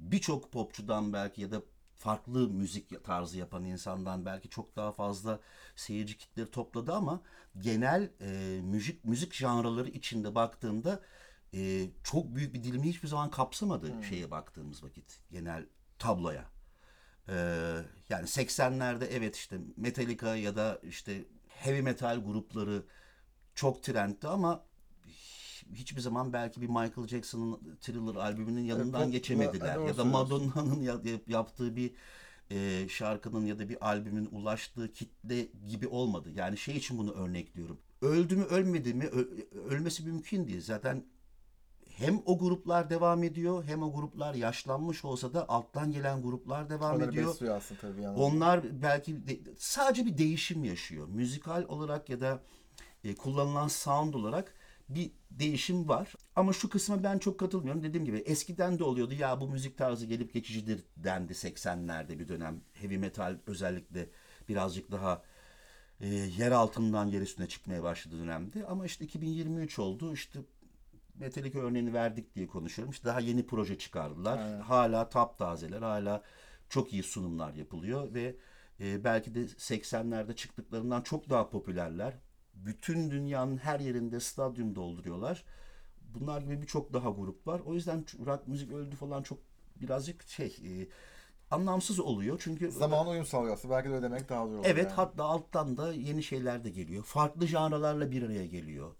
[0.00, 1.62] birçok popçudan belki ya da
[1.98, 5.40] farklı müzik tarzı yapan insandan belki çok daha fazla
[5.76, 7.20] seyirci kitleri topladı ama
[7.58, 11.00] genel e, müzik müzik janraları içinde baktığında
[11.54, 15.66] e, çok büyük bir dilimi hiçbir zaman kapsamadı şeye baktığımız vakit genel
[15.98, 16.54] tabloya.
[17.28, 17.34] Ee,
[18.08, 22.82] yani 80'lerde evet işte Metallica ya da işte heavy metal grupları
[23.54, 24.64] çok trendti ama
[25.72, 29.78] hiçbir zaman belki bir Michael Jackson'ın Thriller albümünün yanından geçemediler.
[29.86, 30.04] Ya da.
[30.04, 31.92] Madonna'nın ya- yaptığı bir
[32.50, 36.30] e, şarkının ya da bir albümün ulaştığı kitle gibi olmadı.
[36.34, 37.78] Yani şey için bunu örnekliyorum.
[38.02, 39.04] Öldü mü ölmedi mi
[39.68, 40.60] ölmesi mümkün değil.
[40.60, 41.04] Zaten
[41.88, 46.96] hem o gruplar devam ediyor hem o gruplar yaşlanmış olsa da alttan gelen gruplar devam
[46.96, 47.28] Onları ediyor.
[47.32, 48.18] besliyor aslında tabii yani.
[48.18, 51.08] Onlar belki de- sadece bir değişim yaşıyor.
[51.08, 52.42] Müzikal olarak ya da
[53.04, 54.54] e, kullanılan sound olarak
[54.88, 56.14] bir değişim var.
[56.36, 57.82] Ama şu kısma ben çok katılmıyorum.
[57.82, 59.14] Dediğim gibi eskiden de oluyordu.
[59.14, 62.60] Ya bu müzik tarzı gelip geçicidir dendi 80'lerde bir dönem.
[62.72, 64.08] Heavy metal özellikle
[64.48, 65.22] birazcık daha
[66.00, 68.66] e, yer altından yer üstüne çıkmaya başladığı dönemde.
[68.66, 70.12] Ama işte 2023 oldu.
[70.12, 70.38] İşte
[71.14, 72.92] Metallica örneğini verdik diye konuşuyorum.
[72.92, 74.38] İşte daha yeni proje çıkardılar.
[74.38, 74.60] Aynen.
[74.60, 76.22] Hala taptazeler, hala
[76.68, 78.36] çok iyi sunumlar yapılıyor ve
[78.80, 82.14] e, belki de 80'lerde çıktıklarından çok daha popülerler.
[82.54, 85.44] Bütün dünyanın her yerinde stadyum dolduruyorlar.
[86.14, 87.60] Bunlar gibi birçok daha grup var.
[87.66, 89.38] O yüzden rock müzik öldü falan çok
[89.76, 90.86] birazcık şey e,
[91.50, 92.40] anlamsız oluyor.
[92.44, 93.74] Çünkü Zamanla uyum sağlıyor aslında.
[93.74, 94.94] Belki de öyle demek daha doğru olur Evet yani.
[94.96, 97.04] hatta alttan da yeni şeyler de geliyor.
[97.04, 98.94] Farklı janralarla bir araya geliyor.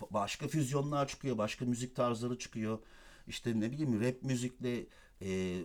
[0.00, 2.78] Ba- Başka füzyonlar çıkıyor, başka müzik tarzları çıkıyor.
[3.26, 4.86] İşte ne bileyim rap müzikle
[5.22, 5.58] e,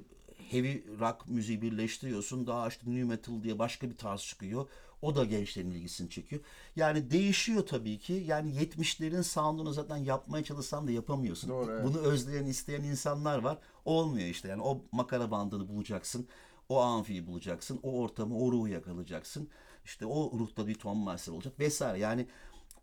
[0.51, 2.47] heavy rock müziği birleştiriyorsun.
[2.47, 4.67] Daha işte new metal diye başka bir tarz çıkıyor.
[5.05, 6.41] O da gençlerin ilgisini çekiyor.
[6.75, 8.23] Yani değişiyor tabii ki.
[8.27, 11.49] Yani 70'lerin sound'unu zaten yapmaya çalışsan da yapamıyorsun.
[11.49, 11.83] Doğru, evet.
[11.83, 13.57] Bunu özleyen, isteyen insanlar var.
[13.85, 14.47] Olmuyor işte.
[14.47, 16.27] Yani o makara bandını bulacaksın.
[16.69, 17.79] O amfiyi bulacaksın.
[17.83, 19.49] O ortamı, o ruhu yakalayacaksın.
[19.85, 21.99] İşte o ruhta bir ton master olacak vesaire.
[21.99, 22.27] Yani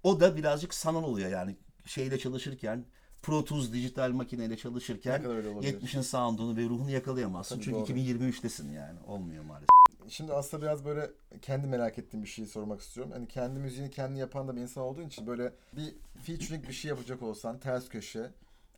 [0.02, 1.56] o da birazcık sanal oluyor yani.
[1.87, 2.85] Şeyle çalışırken
[3.22, 5.80] Pro Tools dijital makineyle çalışırken Ne kadar öyle olabilir?
[5.80, 7.54] 70'in sound'unu ve ruhunu yakalayamazsın.
[7.54, 7.98] Tabii Çünkü doğru.
[7.98, 8.98] 2023'tesin yani.
[9.06, 9.81] Olmuyor maalesef.
[10.12, 11.11] Şimdi aslında biraz böyle
[11.42, 13.12] kendi merak ettiğim bir şeyi sormak istiyorum.
[13.12, 16.88] Hani kendi müziğini kendi yapan da bir insan olduğun için böyle bir featuring bir şey
[16.88, 18.31] yapacak olsan ters köşe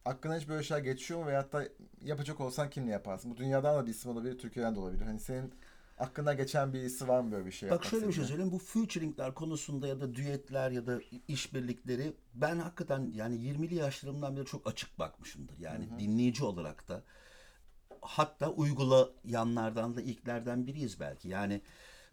[0.04, 1.68] aklına hiç böyle şeyler geçiyor mu veyahut da
[2.02, 3.30] yapacak olsan kimle yaparsın?
[3.30, 5.02] Bu dünyadan da bir isim olabilir, Türkiye'den de olabilir.
[5.02, 5.52] Hani senin
[5.98, 8.52] aklına geçen bir isim var mı böyle bir şey Bak şöyle bir şey söyleyeyim.
[8.52, 14.44] Bu featuringler konusunda ya da düetler ya da işbirlikleri ben hakikaten yani 20'li yaşlarımdan beri
[14.44, 15.58] çok açık bakmışımdır.
[15.58, 17.02] Yani dinleyici olarak da
[18.04, 21.28] hatta uygulayanlardan da ilklerden biriyiz belki.
[21.28, 21.60] Yani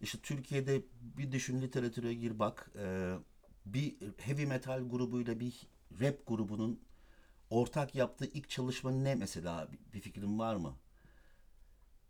[0.01, 3.15] işte Türkiye'de bir düşün literatüre gir bak e,
[3.65, 5.67] bir heavy metal grubuyla bir
[6.01, 6.79] rap grubunun
[7.49, 10.75] ortak yaptığı ilk çalışma ne mesela bir fikrin var mı?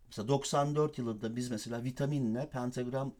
[0.08, 3.16] Mesela 94 yılında biz mesela Vitamin'le Pentagram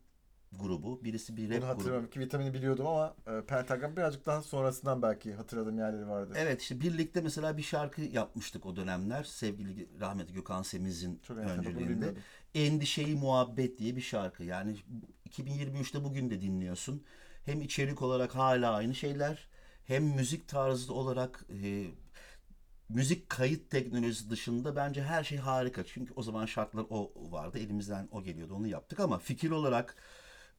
[0.52, 2.10] grubu, birisi bir Bunu rap grubu.
[2.10, 6.34] ki vitamini biliyordum ama e, Pentagram birazcık daha sonrasından belki hatırladığım yerleri vardı.
[6.38, 9.24] Evet işte birlikte mesela bir şarkı yapmıştık o dönemler.
[9.24, 12.14] Sevgili rahmetli Gökhan Semiz'in Çok öncülüğünde.
[12.54, 14.44] Endişeyi Muhabbet diye bir şarkı.
[14.44, 14.76] Yani
[15.30, 17.04] 2023'te bugün de dinliyorsun.
[17.46, 19.48] Hem içerik olarak hala aynı şeyler
[19.86, 21.86] hem müzik tarzı olarak e,
[22.90, 25.84] müzik kayıt teknolojisi dışında bence her şey harika.
[25.84, 27.60] Çünkü o zaman şartlar o vardı.
[27.60, 28.56] Elimizden o geliyordu.
[28.56, 29.96] Onu yaptık ama fikir olarak,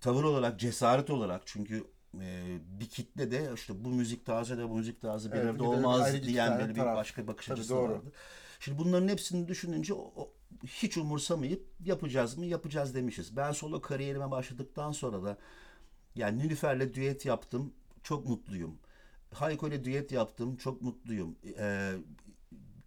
[0.02, 1.84] tavır olarak, cesaret olarak çünkü
[2.20, 5.58] e, bir kitle de işte bu müzik tarzı da bu müzik tarzı bir Evet, arada
[5.58, 6.96] bir olmaz iki diyen böyle bir taraf.
[6.96, 7.92] başka bakış Tabii, açısı doğru.
[7.92, 8.12] vardı.
[8.60, 10.34] Şimdi bunların hepsini düşününce o, o-
[10.66, 12.46] hiç umursamayıp yapacağız mı?
[12.46, 13.36] Yapacağız demişiz.
[13.36, 15.38] Ben solo kariyerime başladıktan sonra da
[16.16, 17.74] yani Nilüfer'le düet yaptım.
[18.04, 18.78] Çok mutluyum.
[19.34, 20.56] Hayko ile düet yaptım.
[20.56, 21.36] Çok mutluyum.
[21.58, 21.94] Ee,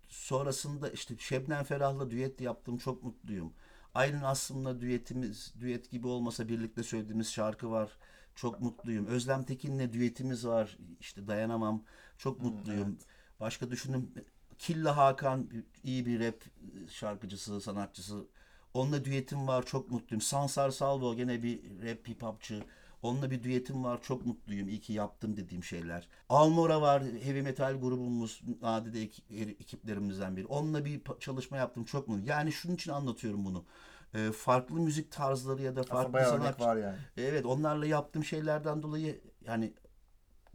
[0.09, 2.77] sonrasında işte Şebnem Ferah'la düet yaptım.
[2.77, 3.53] Çok mutluyum.
[3.95, 7.91] Aylin Aslım'la düetimiz, düet gibi olmasa birlikte söylediğimiz şarkı var.
[8.35, 9.05] Çok mutluyum.
[9.05, 10.77] Özlem Tekin'le düetimiz var.
[10.99, 11.83] İşte dayanamam.
[12.17, 12.97] Çok mutluyum.
[13.39, 14.13] Başka düşünün.
[14.59, 15.49] Killa Hakan
[15.83, 16.43] iyi bir rap
[16.89, 18.25] şarkıcısı, sanatçısı.
[18.73, 19.65] Onunla düetim var.
[19.65, 20.21] Çok mutluyum.
[20.21, 22.63] Sansar Salvo gene bir rap hip hopçı.
[23.01, 24.01] Onunla bir düetim var.
[24.01, 24.67] Çok mutluyum.
[24.69, 26.07] İyi ki yaptım dediğim şeyler.
[26.29, 27.03] Almora var.
[27.03, 28.41] Heavy metal grubumuz.
[28.61, 30.45] Nadide ek- ekiplerimizden biri.
[30.45, 31.83] Onunla bir çalışma yaptım.
[31.83, 32.29] Çok mutluyum.
[32.29, 33.65] Yani şunun için anlatıyorum bunu.
[34.13, 36.63] Ee, farklı müzik tarzları ya da farklı sanatçı...
[36.63, 36.97] var yani.
[37.17, 39.73] Evet onlarla yaptığım şeylerden dolayı yani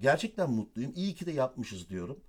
[0.01, 0.93] gerçekten mutluyum.
[0.95, 2.21] İyi ki de yapmışız diyorum.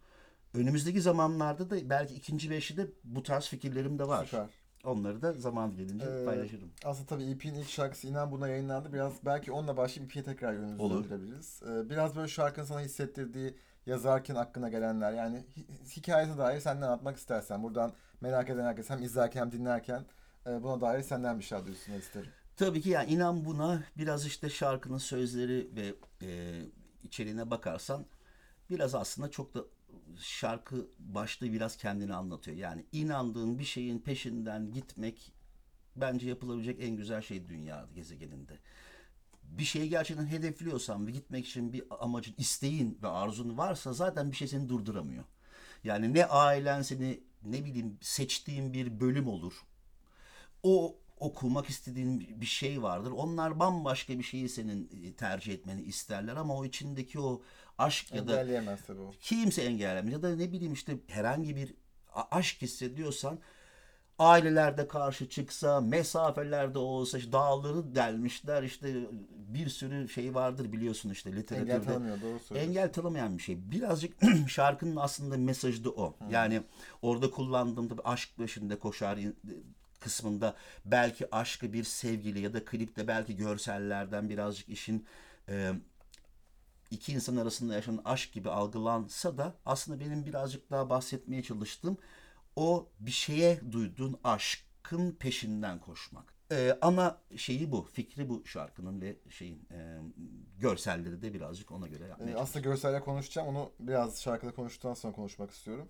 [0.54, 4.26] Önümüzdeki zamanlarda da belki ikinci beşi de bu tarz fikirlerim de var.
[4.26, 4.50] Süper.
[4.86, 6.70] Onları da zaman gelince Ee, paylaşırım.
[6.86, 8.94] Aslında tabii EP'nin ilk şarkısı İnan Buna yayınlandı.
[8.94, 11.62] Biraz belki onunla başlayıp EP'ye tekrar yönümüzü döndürebiliriz.
[11.70, 15.14] Ee, biraz böyle şarkının sana hissettirdiği, yazarken aklına gelenler.
[15.14, 17.64] Yani hi- hikayesine dair senden anlatmak istersen.
[17.64, 20.06] Buradan merak eden herkes hem izlerken hem dinlerken
[20.48, 22.30] e, buna dair senden bir şey duysun isterim.
[22.58, 25.94] Tabii ki yani inan buna biraz işte şarkının sözleri ve
[26.28, 26.62] e,
[27.04, 28.06] içeriğine bakarsan
[28.70, 29.60] biraz aslında çok da
[30.22, 32.58] şarkı başlığı biraz kendini anlatıyor.
[32.58, 35.32] Yani inandığın bir şeyin peşinden gitmek
[35.96, 38.60] bence yapılabilecek en güzel şey dünya gezegeninde.
[39.44, 44.36] Bir şeyi gerçekten hedefliyorsan ve gitmek için bir amacın, isteğin ve arzun varsa zaten bir
[44.36, 45.24] şey seni durduramıyor.
[45.84, 49.64] Yani ne ailen seni ne bileyim seçtiğin bir bölüm olur
[50.64, 53.12] o okumak istediğin bir şey vardır.
[53.12, 57.42] Onlar bambaşka bir şeyi senin e, tercih etmeni isterler ama o içindeki o
[57.78, 58.46] aşk ya da
[58.88, 59.14] tabii o.
[59.22, 61.74] kimse engellemez ya da ne bileyim işte herhangi bir
[62.32, 63.40] aşk hissediyorsan
[64.20, 68.96] ailelerde karşı çıksa, mesafelerde olsa işte dağları delmişler işte
[69.32, 71.86] bir sürü şey vardır biliyorsun işte Engel literatürde.
[71.86, 72.56] tanımıyor doğru söylüyorsun.
[72.56, 73.72] Engel tanımayan bir şey.
[73.72, 74.14] Birazcık
[74.48, 76.16] şarkının aslında mesajı da o.
[76.30, 76.62] Yani
[77.02, 79.20] orada kullandığım tabii aşk peşinde koşar
[80.00, 80.56] kısmında
[80.86, 85.06] belki aşkı bir sevgili ya da klipte belki görsellerden birazcık işin
[85.50, 85.72] e,
[86.92, 91.98] iki insan arasında yaşanan aşk gibi algılansa da aslında benim birazcık daha bahsetmeye çalıştığım
[92.56, 96.34] o bir şeye duyduğun aşkın peşinden koşmak.
[96.52, 100.00] Ee, ana şeyi bu, fikri bu şarkının ve şeyin e,
[100.60, 103.48] görselleri de birazcık ona göre yapmaya Ee, aslında görselle konuşacağım.
[103.48, 105.88] Onu biraz şarkıda konuştuktan sonra konuşmak istiyorum.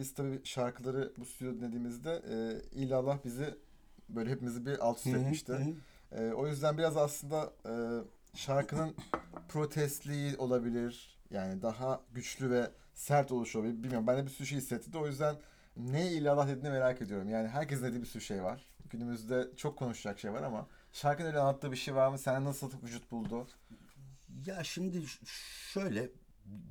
[0.00, 3.54] Biz tabii şarkıları bu stüdyoda dinlediğimizde e, illallah bizi
[4.08, 5.52] böyle hepimizi bir alt üst etmişti.
[5.52, 6.22] hı hı.
[6.22, 7.72] E, o yüzden biraz aslında e,
[8.36, 8.94] şarkının
[9.48, 11.18] protestliği olabilir.
[11.30, 13.82] Yani daha güçlü ve sert oluşu olabilir.
[13.82, 14.06] Bilmiyorum.
[14.06, 14.98] Ben de bir sürü şey hissettirdi.
[14.98, 15.36] O yüzden
[15.76, 17.28] ne illallah dediğini merak ediyorum.
[17.28, 18.66] Yani herkesin dediği bir sürü şey var.
[18.90, 22.18] Günümüzde çok konuşacak şey var ama şarkının öyle anlattığı bir şey var mı?
[22.18, 23.48] Sen nasıl vücut buldu?
[24.46, 25.02] Ya şimdi
[25.72, 26.10] şöyle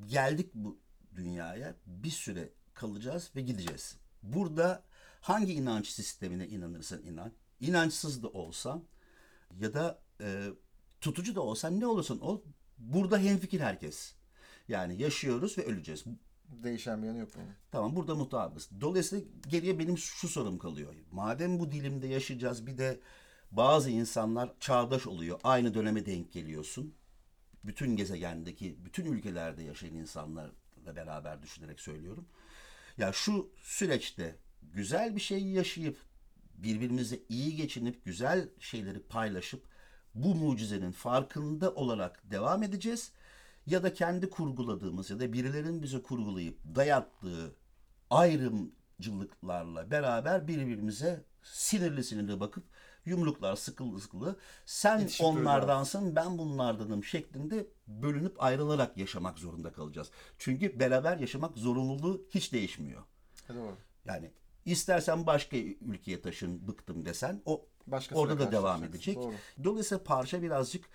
[0.08, 0.80] geldik bu
[1.16, 3.98] dünyaya bir süre kalacağız ve gideceğiz.
[4.24, 4.84] Burada
[5.22, 8.84] hangi inanç sistemine inanırsan inan, inançsız da olsan
[9.60, 10.50] ya da e,
[11.02, 12.42] tutucu da olsan ne olursan ol
[12.78, 14.14] burada hemfikir herkes.
[14.68, 16.04] Yani yaşıyoruz ve öleceğiz.
[16.50, 17.48] Değişen bir yanı yok bunun.
[17.72, 18.70] Tamam burada mutabız.
[18.82, 20.94] Dolayısıyla geriye benim şu sorum kalıyor.
[21.12, 23.00] Madem bu dilimde yaşayacağız bir de
[23.52, 25.40] Bazı insanlar çağdaş oluyor.
[25.44, 26.96] Aynı döneme denk geliyorsun.
[27.64, 32.28] Bütün gezegendeki, bütün ülkelerde yaşayan insanlarla beraber düşünerek söylüyorum.
[32.98, 35.98] Ya şu süreçte güzel bir şey yaşayıp
[36.54, 39.68] birbirimize iyi geçinip güzel şeyleri paylaşıp
[40.16, 43.12] bu mucizenin farkında olarak devam edeceğiz
[43.68, 47.56] ya da kendi kurguladığımız ya da birilerinin bize kurgulayıp dayattığı
[48.10, 52.64] ayrımcılıklarla beraber birbirimize sinirli sinirli bakıp
[53.06, 60.12] yumruklar sıkılı sıkılı sen İtişip onlardansın ben bunlardanım şeklinde bölünüp ayrılarak yaşamak zorunda kalacağız.
[60.38, 63.04] Çünkü beraber yaşamak zorunluluğu hiç değişmiyor.
[63.50, 63.78] Doğru.
[64.06, 64.32] Yani
[64.66, 69.16] istersen başka ülkeye taşın bıktım desen o Başkasıyla orada da devam edecek.
[69.16, 69.34] Doğru.
[69.64, 70.86] Dolayısıyla parça birazcık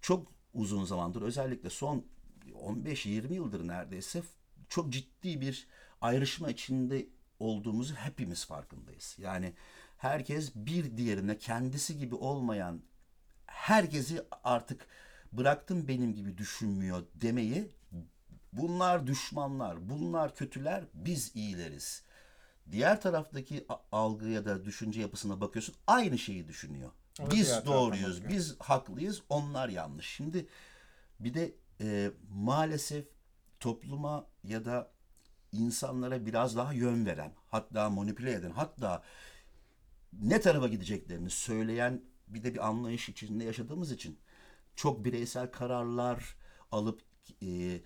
[0.00, 2.06] çok uzun zamandır özellikle son
[2.52, 4.22] 15-20 yıldır neredeyse
[4.68, 5.66] çok ciddi bir
[6.00, 7.06] ayrışma içinde
[7.40, 9.16] olduğumuzu hepimiz farkındayız.
[9.18, 9.52] Yani
[9.96, 12.82] herkes bir diğerine kendisi gibi olmayan
[13.46, 14.86] herkesi artık
[15.32, 17.70] bıraktım benim gibi düşünmüyor demeyi
[18.52, 22.02] bunlar düşmanlar, bunlar kötüler, biz iyileriz.
[22.72, 26.90] Diğer taraftaki algı ya da düşünce yapısına bakıyorsun aynı şeyi düşünüyor.
[27.18, 28.30] Da Biz doğruyuz, bakıyor.
[28.30, 30.06] biz haklıyız, onlar yanlış.
[30.06, 30.46] Şimdi
[31.20, 33.06] bir de e, maalesef
[33.60, 34.90] topluma ya da
[35.52, 39.02] insanlara biraz daha yön veren, hatta manipüle eden, hatta
[40.12, 44.18] ne tarafa gideceklerini söyleyen bir de bir anlayış içinde yaşadığımız için
[44.76, 46.36] çok bireysel kararlar
[46.72, 47.02] alıp
[47.42, 47.80] e,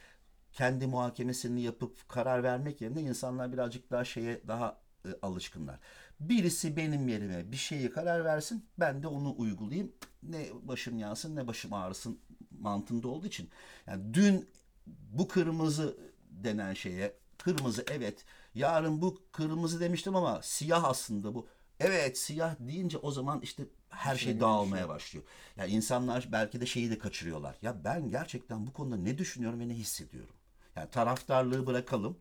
[0.52, 5.78] kendi muhakemesini yapıp karar vermek yerine insanlar birazcık daha şeye daha e, alışkınlar.
[6.20, 9.92] Birisi benim yerime bir şeye karar versin, ben de onu uygulayayım.
[10.22, 12.20] Ne başım yansın ne başım ağrısın
[12.60, 13.50] mantığında olduğu için.
[13.86, 14.48] Yani dün
[14.86, 15.96] bu kırmızı
[16.30, 21.46] denen şeye kırmızı evet yarın bu kırmızı demiştim ama siyah aslında bu.
[21.80, 25.24] Evet siyah deyince o zaman işte her şey Şey dağılmaya başlıyor.
[25.56, 27.56] Ya insanlar belki de şeyi de kaçırıyorlar.
[27.62, 30.34] Ya ben gerçekten bu konuda ne düşünüyorum ve ne hissediyorum.
[30.76, 32.18] Yani taraftarlığı bırakalım.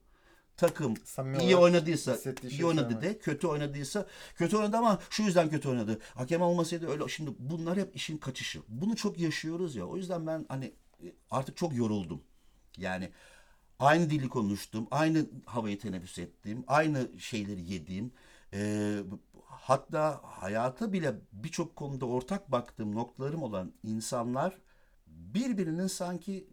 [0.58, 3.16] Takım Samimi iyi oynadıysa iyi şeyi oynadı söylemek.
[3.16, 6.00] de, kötü oynadıysa kötü oynadı ama şu yüzden kötü oynadı.
[6.16, 7.08] Hakem olmasaydı öyle.
[7.08, 8.62] Şimdi bunlar hep işin kaçışı.
[8.68, 9.86] Bunu çok yaşıyoruz ya.
[9.86, 10.74] O yüzden ben hani
[11.32, 12.22] artık çok yoruldum.
[12.78, 13.12] Yani
[13.80, 18.12] aynı dili konuştum, aynı havayı teneffüs ettiğim, aynı şeyleri yediğim,
[18.54, 19.00] e,
[19.46, 24.58] hatta hayata bile birçok konuda ortak baktığım noktalarım olan insanlar
[25.08, 26.48] birbirinin sanki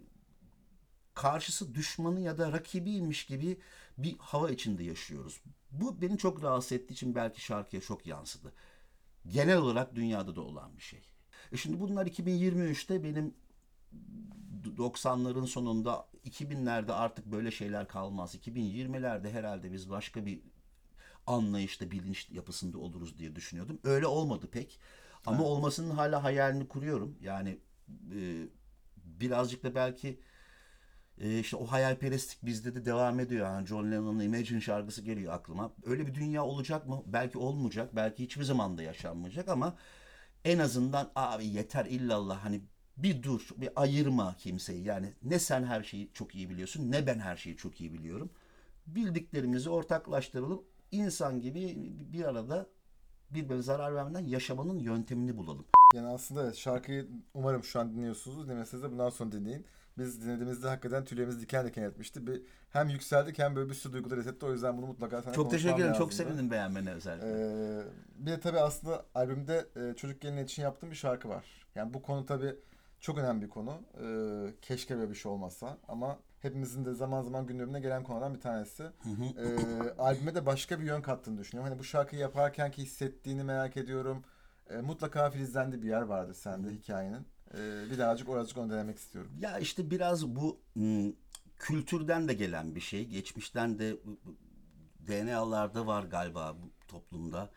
[1.16, 3.58] karşısı düşmanı ya da rakibiymiş gibi
[3.98, 5.40] bir hava içinde yaşıyoruz.
[5.70, 8.52] Bu beni çok rahatsız ettiği için belki şarkıya çok yansıdı.
[9.26, 11.02] Genel olarak dünyada da olan bir şey.
[11.52, 13.34] E şimdi bunlar 2023'te benim
[14.76, 18.34] 90'ların sonunda 2000'lerde artık böyle şeyler kalmaz.
[18.34, 20.40] 2020'lerde herhalde biz başka bir
[21.26, 23.78] anlayışta, bilinç yapısında oluruz diye düşünüyordum.
[23.84, 24.80] Öyle olmadı pek.
[25.26, 27.18] Ama olmasının hala hayalini kuruyorum.
[27.20, 27.58] Yani
[28.14, 28.48] e,
[29.04, 30.20] birazcık da belki
[31.20, 33.46] e, işte o hayalperestlik bizde de devam ediyor.
[33.46, 35.72] Yani John Lennon'ın Imagine şarkısı geliyor aklıma.
[35.84, 37.02] Öyle bir dünya olacak mı?
[37.06, 37.96] Belki olmayacak.
[37.96, 39.76] Belki hiçbir zaman da yaşanmayacak ama
[40.44, 42.60] en azından abi yeter illallah hani
[42.96, 44.84] bir dur, bir ayırma kimseyi.
[44.84, 48.30] Yani ne sen her şeyi çok iyi biliyorsun ne ben her şeyi çok iyi biliyorum.
[48.86, 50.62] Bildiklerimizi ortaklaştıralım.
[50.92, 51.76] İnsan gibi
[52.12, 52.66] bir arada
[53.30, 55.66] birbirine zarar vermeden yaşamanın yöntemini bulalım.
[55.94, 58.44] Yani aslında şarkıyı umarım şu an dinliyorsunuz.
[58.44, 59.66] Dinlemeseniz de bundan sonra dinleyin.
[59.98, 62.26] Biz dinlediğimizde hakikaten tüylerimiz diken diken etmişti.
[62.26, 64.46] Bir, hem yükseldik hem böyle bir sürü duygular hissetti.
[64.46, 65.94] O yüzden bunu mutlaka sana Çok teşekkür ederim.
[65.94, 67.28] Çok sevindim beğenmene özellikle.
[67.28, 67.82] Ee,
[68.18, 71.44] bir de tabii aslında albümde e, çocuk gelini için yaptığım bir şarkı var.
[71.74, 72.56] Yani bu konu tabii
[73.00, 73.80] çok önemli bir konu.
[74.00, 78.40] Ee, keşke böyle bir şey olmasa ama hepimizin de zaman zaman gündemine gelen konulardan bir
[78.40, 78.82] tanesi.
[78.82, 81.70] Ee, albüme de başka bir yön kattığını düşünüyorum.
[81.70, 84.24] Hani bu şarkıyı yaparken ki hissettiğini merak ediyorum.
[84.70, 87.26] Ee, mutlaka filizlendi bir yer vardı sende hikayenin.
[87.54, 89.32] Ee, birazcık oracık onu denemek istiyorum.
[89.38, 91.16] Ya işte biraz bu ım,
[91.58, 93.06] kültürden de gelen bir şey.
[93.06, 93.96] Geçmişten de
[95.06, 97.50] DNA'larda var galiba bu toplumda.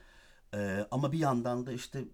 [0.54, 2.06] Ee, ama bir yandan da işte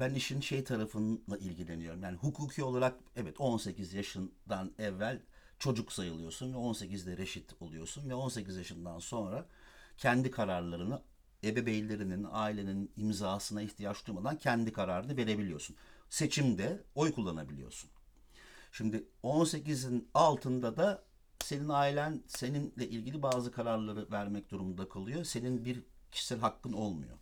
[0.00, 2.02] ben işin şey tarafıyla ilgileniyorum.
[2.02, 5.20] Yani hukuki olarak evet 18 yaşından evvel
[5.58, 9.46] çocuk sayılıyorsun ve 18'de reşit oluyorsun ve 18 yaşından sonra
[9.96, 11.02] kendi kararlarını
[11.44, 15.76] ebeveynlerinin, ailenin imzasına ihtiyaç duymadan kendi kararını verebiliyorsun.
[16.10, 17.90] Seçimde oy kullanabiliyorsun.
[18.72, 21.04] Şimdi 18'in altında da
[21.44, 25.24] senin ailen seninle ilgili bazı kararları vermek durumunda kalıyor.
[25.24, 27.18] Senin bir kişisel hakkın olmuyor.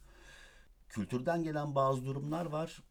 [0.88, 2.83] Kültürden gelen bazı durumlar var.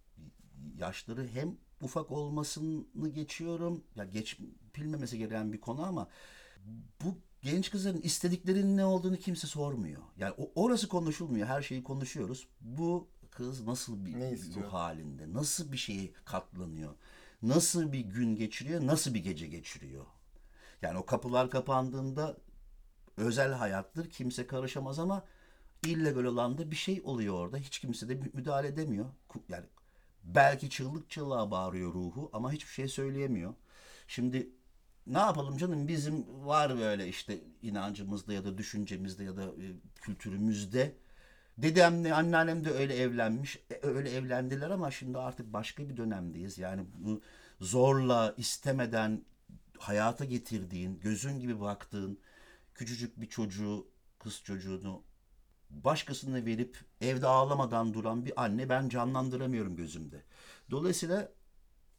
[0.78, 3.84] Yaşları hem ufak olmasını geçiyorum.
[3.96, 4.40] Ya geç
[4.76, 6.08] bilmemesi gereken bir konu ama
[7.04, 10.02] bu genç kızların istediklerinin ne olduğunu kimse sormuyor.
[10.18, 11.48] Yani orası konuşulmuyor.
[11.48, 12.48] Her şeyi konuşuyoruz.
[12.62, 14.66] Bu kız nasıl bir Ne istiyor?
[14.68, 16.94] ruh halinde, nasıl bir şeye katlanıyor,
[17.42, 20.06] nasıl bir gün geçiriyor, nasıl bir gece geçiriyor.
[20.82, 22.38] Yani o kapılar kapandığında
[23.18, 25.26] özel hayattır, kimse karışamaz ama
[25.86, 27.58] illegal olan da bir şey oluyor orada.
[27.58, 29.06] Hiç kimse de mü- müdahale edemiyor.
[29.50, 29.66] Yani
[30.24, 33.54] belki çığlık çığlığa bağırıyor ruhu ama hiçbir şey söyleyemiyor.
[34.08, 34.50] Şimdi
[35.08, 39.66] ne yapalım canım bizim var böyle işte inancımızda ya da düşüncemizde ya da e,
[40.02, 40.96] kültürümüzde.
[41.58, 43.60] Dedemle anneannem de öyle evlenmiş.
[43.72, 46.58] E, öyle evlendiler ama şimdi artık başka bir dönemdeyiz.
[46.58, 47.22] Yani bunu
[47.62, 49.26] zorla istemeden
[49.78, 52.20] hayata getirdiğin, gözün gibi baktığın
[52.76, 53.88] küçücük bir çocuğu,
[54.20, 55.04] kız çocuğunu
[55.70, 60.24] başkasına verip evde ağlamadan duran bir anne ben canlandıramıyorum gözümde.
[60.72, 61.32] Dolayısıyla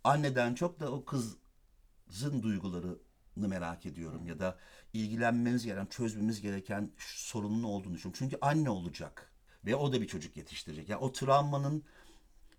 [0.04, 2.98] anneden çok da o kızın duygularını
[3.36, 4.58] merak ediyorum ya da
[4.92, 8.18] ilgilenmemiz gereken, çözmemiz gereken sorunun olduğunu düşünüyorum.
[8.18, 9.32] Çünkü anne olacak
[9.68, 10.88] ve o da bir çocuk yetiştirecek.
[10.88, 11.82] Yani o travmanın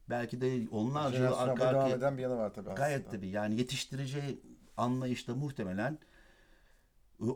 [0.10, 3.16] belki de onlarca arka arkaya eden bir yanı var tabii Gayet aslında.
[3.18, 4.42] tabii yani yetiştireceği
[4.78, 6.00] anlayışta muhtemelen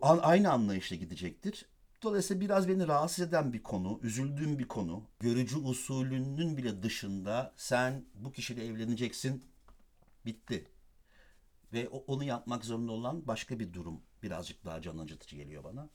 [0.01, 1.65] a- aynı anlayışla gidecektir.
[2.03, 5.03] Dolayısıyla biraz beni rahatsız eden bir konu, üzüldüğüm bir konu.
[5.19, 9.43] Görücü usulünün bile dışında sen bu kişiyle evleneceksin,
[10.25, 10.67] bitti.
[11.73, 15.89] Ve onu yapmak zorunda olan başka bir durum birazcık daha can acıtıcı geliyor bana.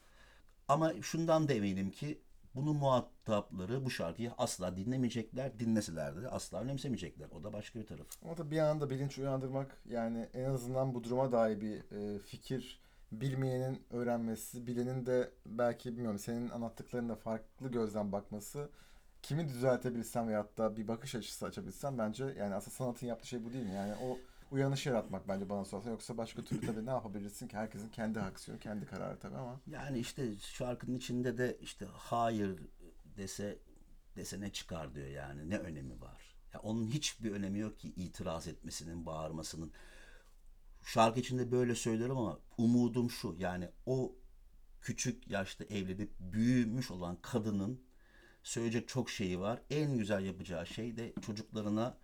[0.69, 2.21] Ama şundan da eminim ki
[2.59, 5.61] bunun muhatapları bu şarkıyı asla dinlemeyecekler.
[5.61, 7.29] Dinleseler de asla önemsemeyecekler.
[7.31, 8.07] O da başka bir taraf.
[8.25, 12.81] Ama da bir anda bilinç uyandırmak yani en azından bu duruma dair bir e, fikir
[13.12, 18.71] bilmeyenin öğrenmesi, bilenin de belki bilmiyorum senin anlattıklarında farklı gözden bakması
[19.23, 23.53] kimi düzeltebilsem veyahut da bir bakış açısı açabilsem bence yani aslında sanatın yaptığı şey bu
[23.53, 23.75] değil mi?
[23.75, 24.18] Yani o
[24.50, 28.61] uyanış yaratmak bence bana sorarsan yoksa başka türlü tabii ne yapabilirsin ki herkesin kendi aksiyonu
[28.61, 32.61] kendi kararı tabii ama Yani işte şarkının içinde de işte hayır
[33.16, 33.58] dese
[34.16, 36.37] dese ne çıkar diyor yani ne önemi var.
[36.54, 39.72] Ya onun hiçbir önemi yok ki itiraz etmesinin, bağırmasının.
[40.82, 44.16] Şarkı içinde böyle söylerim ama umudum şu yani o
[44.80, 47.80] küçük yaşta evlenip büyümüş olan kadının
[48.42, 49.62] söyleyecek çok şeyi var.
[49.70, 51.98] En güzel yapacağı şey de çocuklarına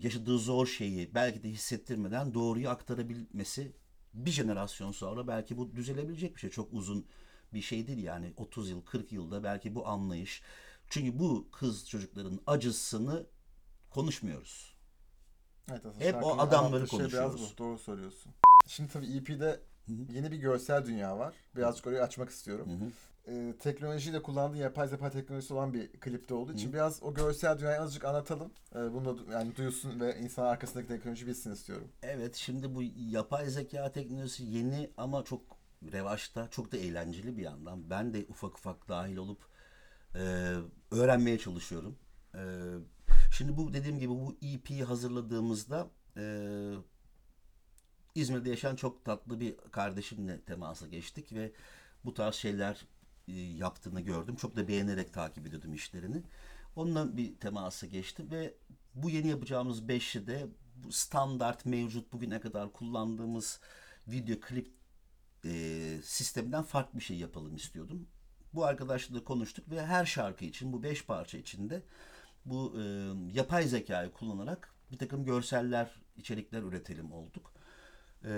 [0.00, 3.72] yaşadığı zor şeyi belki de hissettirmeden doğruyu aktarabilmesi.
[4.14, 6.50] Bir jenerasyon sonra belki bu düzelebilecek bir şey.
[6.50, 7.06] Çok uzun
[7.52, 10.42] bir şey değil yani 30 yıl 40 yılda belki bu anlayış.
[10.88, 13.26] Çünkü bu kız çocukların acısını
[13.90, 14.76] konuşmuyoruz.
[15.70, 17.52] Evet aslında Hep o adamları anlattığı şey biraz konuşuyoruz.
[17.54, 17.58] bu.
[17.58, 18.32] Doğru söylüyorsun.
[18.66, 21.34] Şimdi tabii EP'de yeni bir görsel dünya var.
[21.56, 22.92] Birazcık orayı açmak istiyorum.
[23.28, 27.58] Ee, teknolojiyi de kullandığın yapay zeka teknolojisi olan bir klipte olduğu için biraz o görsel
[27.58, 28.52] dünyayı azıcık anlatalım.
[28.74, 31.88] Ee, bunu da yani duyulsun ve insan arkasındaki teknoloji bilsin istiyorum.
[32.02, 35.42] Evet şimdi bu yapay zeka teknolojisi yeni ama çok
[35.92, 37.90] revaçta, çok da eğlenceli bir yandan.
[37.90, 39.38] Ben de ufak ufak dahil olup
[40.14, 40.54] e,
[40.90, 41.98] öğrenmeye çalışıyorum.
[42.34, 42.42] E,
[43.32, 46.24] şimdi bu dediğim gibi bu EP'yi hazırladığımızda e,
[48.14, 51.52] İzmir'de yaşayan çok tatlı bir kardeşimle temasa geçtik ve
[52.04, 52.97] bu tarz şeyler e,
[53.32, 54.36] yaptığını gördüm.
[54.36, 56.22] Çok da beğenerek takip ediyordum işlerini.
[56.76, 58.54] Onunla bir temasa geçtim ve
[58.94, 60.46] bu yeni yapacağımız beşli de
[60.90, 63.60] standart mevcut bugüne kadar kullandığımız
[64.08, 64.72] video klip
[65.44, 65.50] e,
[66.02, 68.08] sisteminden farklı bir şey yapalım istiyordum.
[68.54, 71.82] Bu arkadaşla da konuştuk ve her şarkı için bu beş parça içinde
[72.44, 72.82] bu e,
[73.32, 77.52] yapay zekayı kullanarak bir takım görseller, içerikler üretelim olduk.
[78.24, 78.30] E,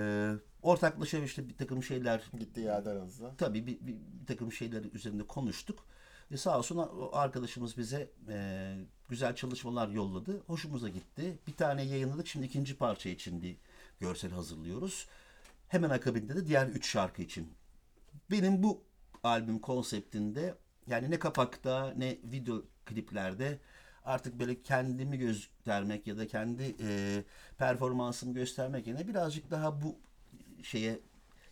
[0.61, 3.35] ortaklaşa işte bir takım şeyler Gittiği yerde aranızda.
[3.37, 5.85] tabii bir, bir, bir takım şeyler üzerinde konuştuk.
[6.31, 8.75] Ve sağ olsun o arkadaşımız bize e,
[9.09, 10.39] güzel çalışmalar yolladı.
[10.47, 11.39] Hoşumuza gitti.
[11.47, 12.27] Bir tane yayınladık.
[12.27, 13.57] Şimdi ikinci parça için bir
[13.99, 15.07] görsel hazırlıyoruz.
[15.67, 17.53] Hemen akabinde de diğer üç şarkı için.
[18.31, 18.83] Benim bu
[19.23, 20.55] albüm konseptinde
[20.87, 23.59] yani ne kapakta ne video kliplerde
[24.05, 27.23] artık böyle kendimi göstermek ya da kendi e,
[27.57, 29.95] performansımı göstermek yerine birazcık daha bu
[30.63, 30.99] şeye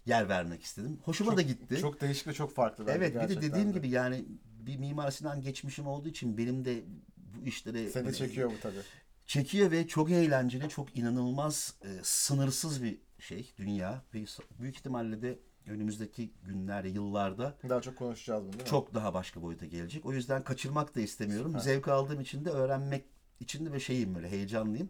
[0.06, 1.00] yer vermek istedim.
[1.04, 1.78] Hoşuma da gitti.
[1.82, 3.78] Çok değişik ve çok farklı Evet bir de dediğim de.
[3.78, 6.84] gibi yani bir Mimar Sinan geçmişim olduğu için benim de
[7.18, 8.80] bu işlere Seni çekiyor bu tabii.
[9.26, 14.26] çekiyor ve çok eğlenceli, çok inanılmaz, e, sınırsız bir şey dünya ve
[14.60, 18.70] büyük ihtimalle de önümüzdeki günler, yıllarda Daha çok konuşacağız bunu değil mi?
[18.70, 20.06] çok daha başka boyuta gelecek.
[20.06, 21.48] O yüzden kaçırmak da istemiyorum.
[21.52, 21.64] Süper.
[21.64, 23.06] Zevk aldığım için de öğrenmek
[23.40, 24.90] için de ve şeyim böyle heyecanlıyım.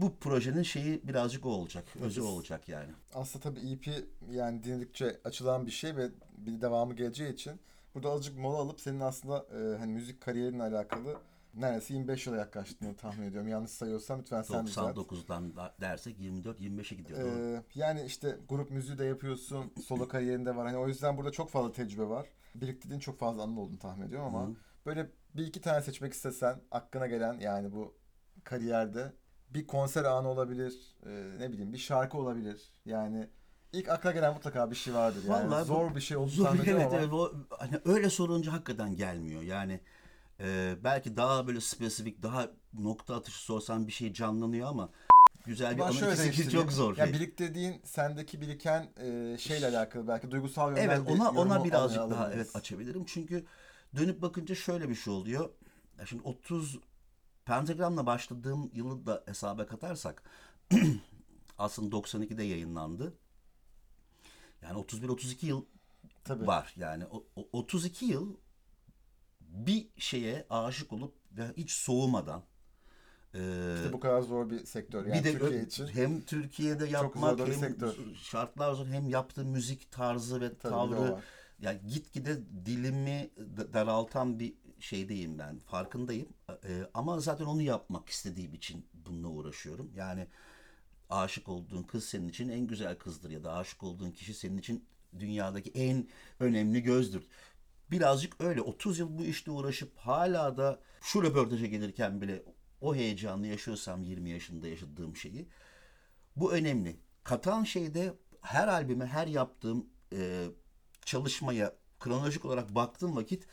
[0.00, 1.84] Bu projenin şeyi birazcık o olacak.
[2.00, 2.88] Özü o olacak yani.
[3.14, 3.86] Aslında tabii EP
[4.30, 7.60] yani dinledikçe açılan bir şey ve bir devamı geleceği için
[7.94, 11.16] burada azıcık mola alıp senin aslında e, hani müzik kariyerinle alakalı
[11.54, 13.48] neredeyse 25 yıla yaklaştığını tahmin ediyorum.
[13.48, 14.96] Yanlış sayıyorsam lütfen sen düzelt.
[14.96, 17.18] 99'dan da dersek 24-25'e gidiyor.
[17.20, 20.66] Ee, yani işte grup müziği de yapıyorsun, solo kariyerinde var.
[20.66, 22.26] Hani o yüzden burada çok fazla tecrübe var.
[22.54, 24.54] Biriktirdiğin çok fazla anı olduğunu tahmin ediyorum ama Hı.
[24.86, 27.94] böyle bir iki tane seçmek istesen aklına gelen yani bu
[28.44, 29.12] kariyerde
[29.50, 30.74] bir konser anı olabilir,
[31.06, 32.60] e, ne bileyim bir şarkı olabilir.
[32.86, 33.28] Yani
[33.72, 35.22] ilk akla gelen mutlaka bir şey vardır.
[35.28, 37.80] Yani Vallahi bu- zor bir şey olduğunu Zor, tahmin ediyorum evet, ama evet, o, hani
[37.84, 39.42] öyle sorunca hakikaten gelmiyor.
[39.42, 39.80] Yani
[40.40, 44.90] e, belki daha böyle spesifik, daha nokta atışı sorsan bir şey canlanıyor ama
[45.46, 46.50] güzel bir değiştireyim.
[46.50, 46.96] çok zor.
[46.96, 47.20] Yani şey.
[47.20, 52.56] biriktirdiğin sendeki biriken e, şeyle alakalı belki duygusal yönden Evet ona ona birazcık daha evet
[52.56, 53.04] açabilirim.
[53.06, 53.44] Çünkü
[53.96, 55.50] dönüp bakınca şöyle bir şey oluyor.
[55.98, 56.78] Ya şimdi 30
[57.48, 60.22] Pentagram'la başladığım yılı da hesaba katarsak
[61.58, 63.14] aslında 92'de yayınlandı.
[64.62, 65.64] Yani 31-32 yıl
[66.24, 66.46] Tabii.
[66.46, 66.74] var.
[66.76, 68.36] Yani o, o- 32 yıl
[69.40, 72.42] bir şeye aşık olup ve hiç soğumadan
[73.34, 73.38] e,
[73.76, 75.86] İşte bu kadar zor bir sektör yani bir de Türkiye için.
[75.86, 77.94] hem Türkiye'de yapmak hem sektör.
[78.22, 81.20] şartlar zor hem yaptığı müzik tarzı ve Tabii tavrı
[81.60, 86.28] yani gitgide dilimi da- daraltan bir şeydeyim ben farkındayım
[86.64, 90.26] Ee, ama zaten onu yapmak istediğim için bununla uğraşıyorum yani
[91.10, 94.84] aşık olduğun kız senin için en güzel kızdır ya da aşık olduğun kişi senin için
[95.18, 96.08] dünyadaki en
[96.40, 97.26] önemli gözdür.
[97.90, 102.42] Birazcık öyle 30 yıl bu işte uğraşıp hala da şu röportaja gelirken bile
[102.80, 105.48] o heyecanı yaşıyorsam 20 yaşında yaşadığım şeyi
[106.36, 106.96] bu önemli.
[107.24, 110.46] Katan şey de her albüme, her yaptığım e,
[111.04, 113.46] çalışmaya kronolojik olarak baktığım vakit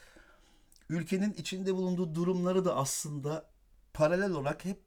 [0.89, 3.45] ülkenin içinde bulunduğu durumları da aslında
[3.93, 4.81] paralel olarak hep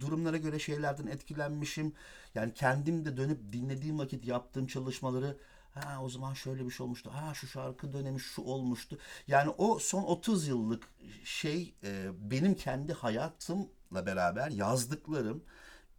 [0.00, 1.92] durumlara göre şeylerden etkilenmişim.
[2.34, 5.38] Yani kendim de dönüp dinlediğim vakit yaptığım çalışmaları
[5.70, 7.10] ha o zaman şöyle bir şey olmuştu.
[7.14, 8.98] Ha şu şarkı dönemi şu olmuştu.
[9.26, 10.88] Yani o son 30 yıllık
[11.24, 15.44] şey e, benim kendi hayatımla beraber yazdıklarım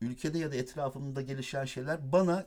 [0.02, 2.46] ülkede ya da etrafımda gelişen şeyler bana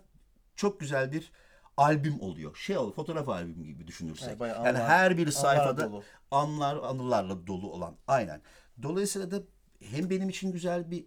[0.57, 1.32] çok güzel bir
[1.81, 2.57] albüm oluyor.
[2.57, 4.41] Şey oluyor, fotoğraf albümü gibi düşünürsek.
[4.41, 6.03] Yani yani her bir sayfada dolu.
[6.31, 7.97] anlar anılarla dolu olan.
[8.07, 8.43] Aynen.
[8.83, 9.43] Dolayısıyla da
[9.81, 11.07] hem benim için güzel bir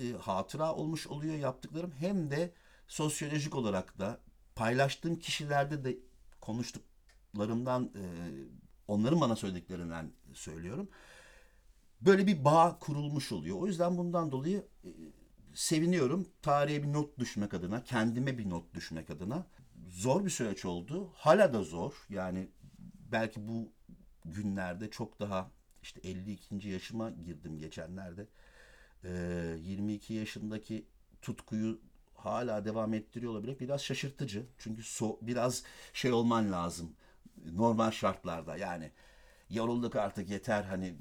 [0.00, 2.52] e, hatıra olmuş oluyor yaptıklarım hem de
[2.88, 4.20] sosyolojik olarak da
[4.54, 5.98] paylaştığım kişilerde de
[6.40, 8.04] konuştuklarımdan e,
[8.88, 10.88] onların bana söylediklerinden söylüyorum.
[12.00, 13.56] Böyle bir bağ kurulmuş oluyor.
[13.60, 14.90] O yüzden bundan dolayı e,
[15.54, 16.28] seviniyorum.
[16.42, 19.46] Tarihe bir not düşmek adına, kendime bir not düşmek adına.
[19.94, 21.10] Zor bir süreç oldu.
[21.14, 22.06] Hala da zor.
[22.10, 22.48] Yani
[23.12, 23.72] belki bu
[24.24, 25.50] günlerde çok daha
[25.82, 26.68] işte 52.
[26.68, 28.26] yaşıma girdim geçenlerde.
[29.04, 30.86] Ee, 22 yaşındaki
[31.22, 31.80] tutkuyu
[32.14, 33.58] hala devam ettiriyor olabilir.
[33.60, 34.46] Biraz şaşırtıcı.
[34.58, 36.96] Çünkü so biraz şey olman lazım.
[37.52, 38.90] Normal şartlarda yani
[39.50, 40.94] yorulduk artık yeter hani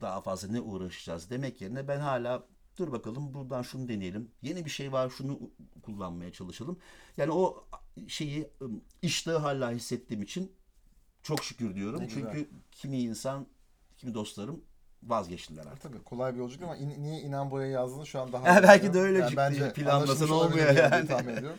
[0.00, 2.46] daha fazla ne uğraşacağız demek yerine ben hala
[2.78, 4.30] dur bakalım buradan şunu deneyelim.
[4.42, 5.40] Yeni bir şey var şunu
[5.82, 6.78] kullanmaya çalışalım.
[7.16, 7.68] Yani o
[8.08, 8.50] şeyi
[9.02, 10.52] iştahı hala hissettiğim için
[11.22, 12.00] çok şükür diyorum.
[12.00, 12.22] Ne güzel.
[12.22, 13.46] Çünkü kimi insan,
[13.96, 14.64] kimi dostlarım
[15.02, 15.82] vazgeçtiler artık.
[15.82, 18.62] Tabii kolay bir yolculuk ama in- niye inan boya yazdığını şu an daha Ha, iyi
[18.62, 21.06] belki de öyle Yani bence anlaşılmış olmuyor yani.
[21.08, 21.58] tahmin ediyorum.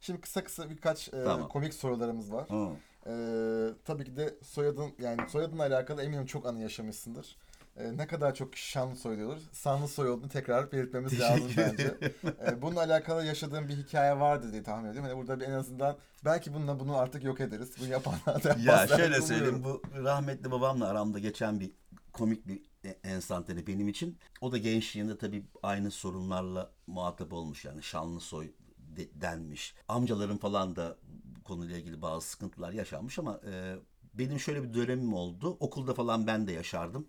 [0.00, 1.48] Şimdi kısa kısa birkaç e, Tamam.
[1.48, 2.50] komik sorularımız var.
[2.50, 2.68] Hı.
[3.08, 7.36] Ee, tabii ki de soyadın yani soyadınla alakalı eminim çok anı yaşamışsındır.
[7.76, 9.38] Ee, ne kadar çok şanlı soyadı olur.
[9.52, 11.98] Sanlı soy olduğunu tekrar belirtmemiz lazım bence.
[12.24, 15.10] Ee, bununla alakalı yaşadığım bir hikaye vardı diye tahmin ediyorum.
[15.10, 17.70] Yani burada bir en azından belki bununla bunu artık yok ederiz.
[17.80, 21.70] Bunu yapanlardan Ya bahseder şöyle söyleyeyim bu rahmetli babamla aramda geçen bir
[22.12, 24.18] komik bir e- enstantane benim için.
[24.40, 29.74] O da gençliğinde tabii aynı sorunlarla muhatap olmuş yani şanlı soy de- denmiş.
[29.88, 30.96] Amcalarım falan da
[31.36, 33.76] bu konuyla ilgili bazı sıkıntılar yaşanmış ama e,
[34.14, 35.56] benim şöyle bir dönemim oldu.
[35.60, 37.06] Okulda falan ben de yaşardım.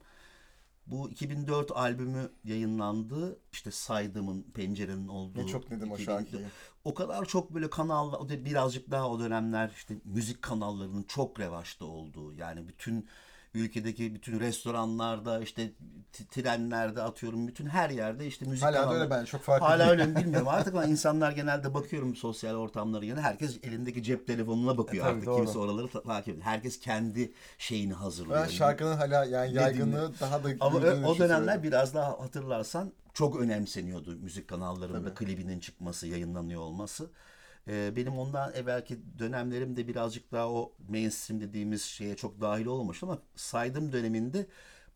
[0.87, 3.39] Bu 2004 albümü yayınlandı.
[3.51, 5.39] İşte Saydım'ın, Pencerenin olduğu.
[5.39, 6.47] Ne çok dedim o 2004 şarkıyı.
[6.83, 12.33] o kadar çok böyle kanallar, birazcık daha o dönemler işte müzik kanallarının çok revaçta olduğu
[12.33, 13.07] yani bütün
[13.53, 15.71] ülkedeki bütün restoranlarda işte
[16.31, 18.99] trenlerde atıyorum bütün her yerde işte müzik Hala kanalları.
[18.99, 23.05] öyle bence çok farklı Hala öyle mi bilmiyorum artık ama insanlar genelde bakıyorum sosyal ortamlara
[23.05, 25.35] yine herkes elindeki cep telefonuna bakıyor E, tabii, artık doğru.
[25.45, 26.45] kimse oraları ta- takip ediyor.
[26.45, 28.41] Herkes kendi şeyini hazırlıyor.
[28.43, 30.77] Ben şarkının hala yani yaygınlığı daha da ama
[31.07, 35.25] o, dönemler biraz daha hatırlarsan çok önemseniyordu müzik kanallarında Tabii.
[35.25, 37.09] klibinin çıkması, yayınlanıyor olması.
[37.67, 43.19] Ee, benim ondan evvelki dönemlerimde birazcık daha o mainstream dediğimiz şeye çok dahil olmamış ama
[43.35, 44.47] saydım döneminde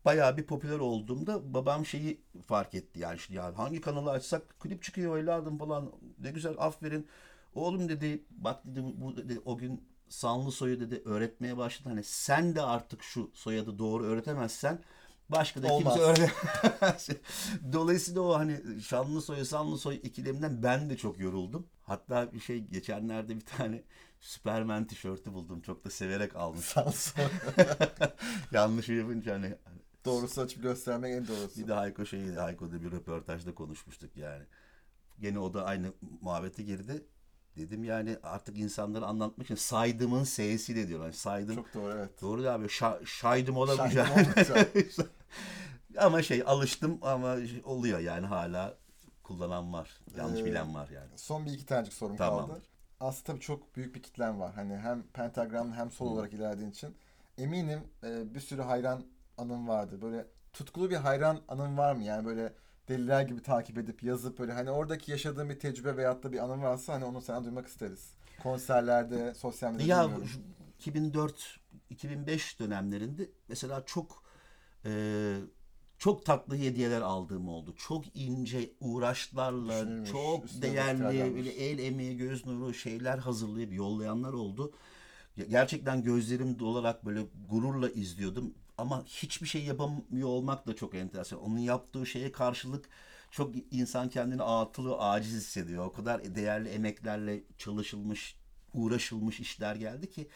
[0.04, 4.82] bayağı bir popüler olduğumda babam şeyi fark etti yani işte ya hangi kanalı açsak klip
[4.82, 7.06] çıkıyor evladım falan ne güzel aferin
[7.54, 12.54] oğlum dedi bak dedi bu- dedi o gün Sanlı soyu dedi öğretmeye başladı hani sen
[12.54, 14.82] de artık şu soyadı doğru öğretemezsen
[15.28, 15.94] Başka da Olmaz.
[15.94, 16.30] kimse öyle.
[17.72, 21.66] Dolayısıyla o hani şanlı soy sanlı soy ikileminden ben de çok yoruldum.
[21.92, 23.82] Hatta bir şey geçenlerde bir tane
[24.20, 25.60] Superman tişörtü buldum.
[25.60, 26.64] Çok da severek almış.
[26.64, 27.22] Sağ olsun.
[28.52, 29.54] Yanlış yapınca hani
[30.04, 31.60] Doğrusu açıp göstermek en doğrusu.
[31.60, 34.44] bir de Hayko şey Hayko'da bir röportajda konuşmuştuk yani.
[35.20, 37.04] Gene o da aynı muhabbete girdi.
[37.56, 41.06] Dedim yani artık insanları anlatmak için saydımın S'siyle diyorlar.
[41.06, 41.54] Yani saydım.
[41.54, 42.22] Çok doğru evet.
[42.22, 42.64] Doğru abi.
[42.66, 44.08] Şa- şaydım olamayacak.
[45.98, 48.81] ama şey alıştım ama oluyor yani hala
[49.22, 50.00] kullanan var.
[50.16, 51.18] Yanlış Ee, bilen var yani.
[51.18, 52.46] Son bir iki tanecik sorum Tamam.
[52.46, 52.62] kaldı.
[53.00, 54.54] Aslında tabii çok büyük bir kitlen var.
[54.54, 56.96] Hani hem pentagramda hem sol olarak ilerlediğin için.
[57.38, 59.04] Eminim e, bir sürü hayran
[59.38, 60.02] anın vardı.
[60.02, 62.02] Böyle tutkulu bir hayran anın var mı?
[62.04, 62.52] Yani böyle
[62.88, 66.62] deliler gibi takip edip yazıp böyle hani oradaki yaşadığın bir tecrübe veyahut da bir anın
[66.62, 68.10] varsa hani onu sana duymak isteriz.
[68.42, 70.28] Konserlerde, sosyal medyada Ya bilmiyorum.
[70.28, 70.40] şu
[70.78, 71.60] 2004
[71.90, 74.22] 2005 dönemlerinde mesela çok
[74.84, 74.90] e,
[76.02, 77.74] çok tatlı hediyeler aldığım oldu.
[77.76, 84.72] Çok ince uğraşlarla, Düşünülmüş, çok değerli böyle el emeği, göz nuru şeyler hazırlayıp yollayanlar oldu.
[85.48, 88.54] Gerçekten gözlerim dolarak böyle gururla izliyordum.
[88.78, 91.40] Ama hiçbir şey yapamıyor olmak da çok enteresan.
[91.40, 92.88] Onun yaptığı şeye karşılık
[93.30, 95.86] çok insan kendini atılı, aciz hissediyor.
[95.86, 98.36] O kadar değerli emeklerle çalışılmış,
[98.74, 100.28] uğraşılmış işler geldi ki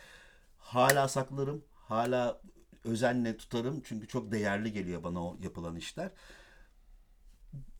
[0.58, 2.40] hala saklarım, hala
[2.86, 6.10] özenle tutarım çünkü çok değerli geliyor bana o yapılan işler.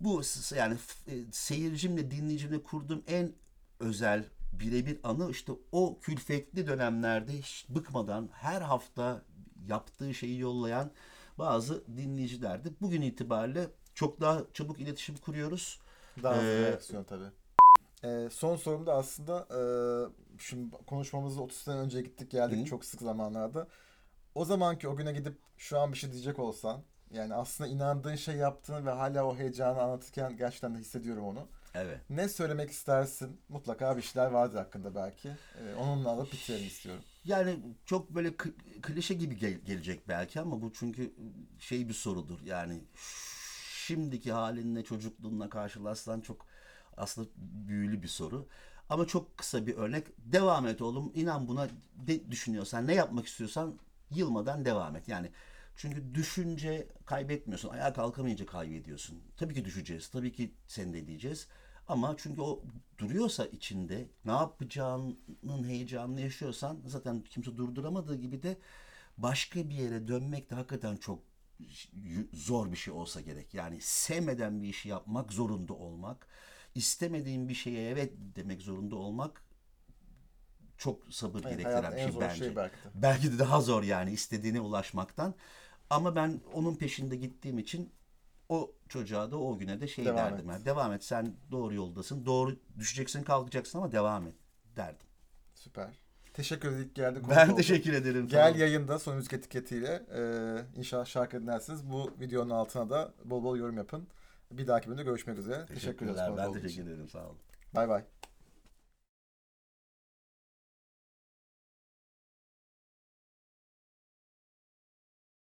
[0.01, 0.23] Bu
[0.57, 0.77] yani
[1.07, 3.33] e, seyircimle, dinleyicimle kurduğum en
[3.81, 9.23] özel birebir anı işte o külfetli dönemlerde hiç bıkmadan her hafta
[9.69, 10.91] yaptığı şeyi yollayan
[11.39, 12.73] bazı dinleyicilerdi.
[12.81, 15.81] Bugün itibariyle çok daha çabuk iletişim kuruyoruz.
[16.23, 17.31] Daha hızlı Ee, reaksiyon tabii.
[18.05, 19.61] Ee, son sorum da aslında e,
[20.39, 22.65] şimdi konuşmamızda 30 sene önce gittik geldik Hı.
[22.65, 23.69] çok sık zamanlarda.
[24.37, 28.37] O zamanki o güne gidip şu an bir şey diyecek olsan yani aslında inandığın şey
[28.37, 31.49] yaptığını ve hala o heyecanı anlatırken gerçekten de hissediyorum onu.
[31.75, 32.01] Evet.
[32.11, 33.41] Ne söylemek istersin?
[33.49, 35.29] Mutlaka bir şeyler vardır hakkında belki.
[35.29, 37.03] Ee, onunla alıp bitirelim istiyorum.
[37.25, 38.37] Yani çok böyle
[38.83, 41.13] klişe gibi gel- gelecek belki ama bu çünkü
[41.59, 42.41] şey bir sorudur.
[42.45, 42.81] Yani
[43.87, 46.47] şimdiki halinle çocukluğunla karşılaşsan çok
[46.97, 48.49] aslında büyülü bir soru.
[48.89, 50.07] Ama çok kısa bir örnek.
[50.19, 51.13] Devam et oğlum.
[51.15, 53.79] İnan buna de düşünüyorsan, ne yapmak istiyorsan
[54.11, 55.09] yılmadan devam et.
[55.09, 55.31] Yani
[55.77, 57.69] çünkü düşünce kaybetmiyorsun.
[57.69, 59.23] Ayağa kalkamayınca kaybediyorsun.
[59.37, 60.09] Tabii ki düşeceğiz.
[60.09, 61.49] Tabii ki sen de diyeceğiz.
[61.89, 62.65] Ama çünkü o
[62.99, 68.59] duruyorsa içinde ne yapacağının heyecanını yaşıyorsan zaten kimse durduramadığı gibi de
[69.19, 71.23] başka bir yere dönmek de hakikaten çok
[72.33, 73.55] zor bir şey olsa gerek.
[73.55, 76.29] Yani sevmeden bir işi yapmak zorunda olmak,
[76.75, 79.43] istemediğin bir şeye evet demek zorunda olmak
[80.79, 82.37] çok sabır Evet, gerektiren bir şey bence.
[82.37, 82.89] şey belki de.
[82.95, 85.35] Belki de daha zor yani istediğine ulaşmaktan.
[85.91, 87.93] Ama ben onun peşinde gittiğim için
[88.49, 90.51] o çocuğa da o güne de şey Devam derdim.
[90.51, 90.53] et.
[90.55, 92.27] Yani, devam et sen doğru yoldasın.
[92.27, 94.35] Doğru düşeceksin kalkacaksın ama devam et
[94.77, 95.07] derdim.
[95.55, 95.99] Süper.
[96.35, 96.91] Teşekkür ederim.
[96.95, 97.21] Geldi.
[97.31, 98.29] Ben teşekkür ederim.
[98.29, 98.61] Gel Tamam.
[98.61, 101.91] yayında son müzik etiketiyle e, inşallah şarkı dinlersiniz.
[101.91, 104.09] Bu videonun altına da bol bol yorum yapın.
[104.51, 105.67] Bir dahaki bölümde görüşmek üzere.
[105.67, 106.37] Teşekkür ederiz.
[106.37, 107.09] Ben teşekkür ederim.
[107.09, 107.39] Sağ olun.
[107.75, 108.05] Bay bay.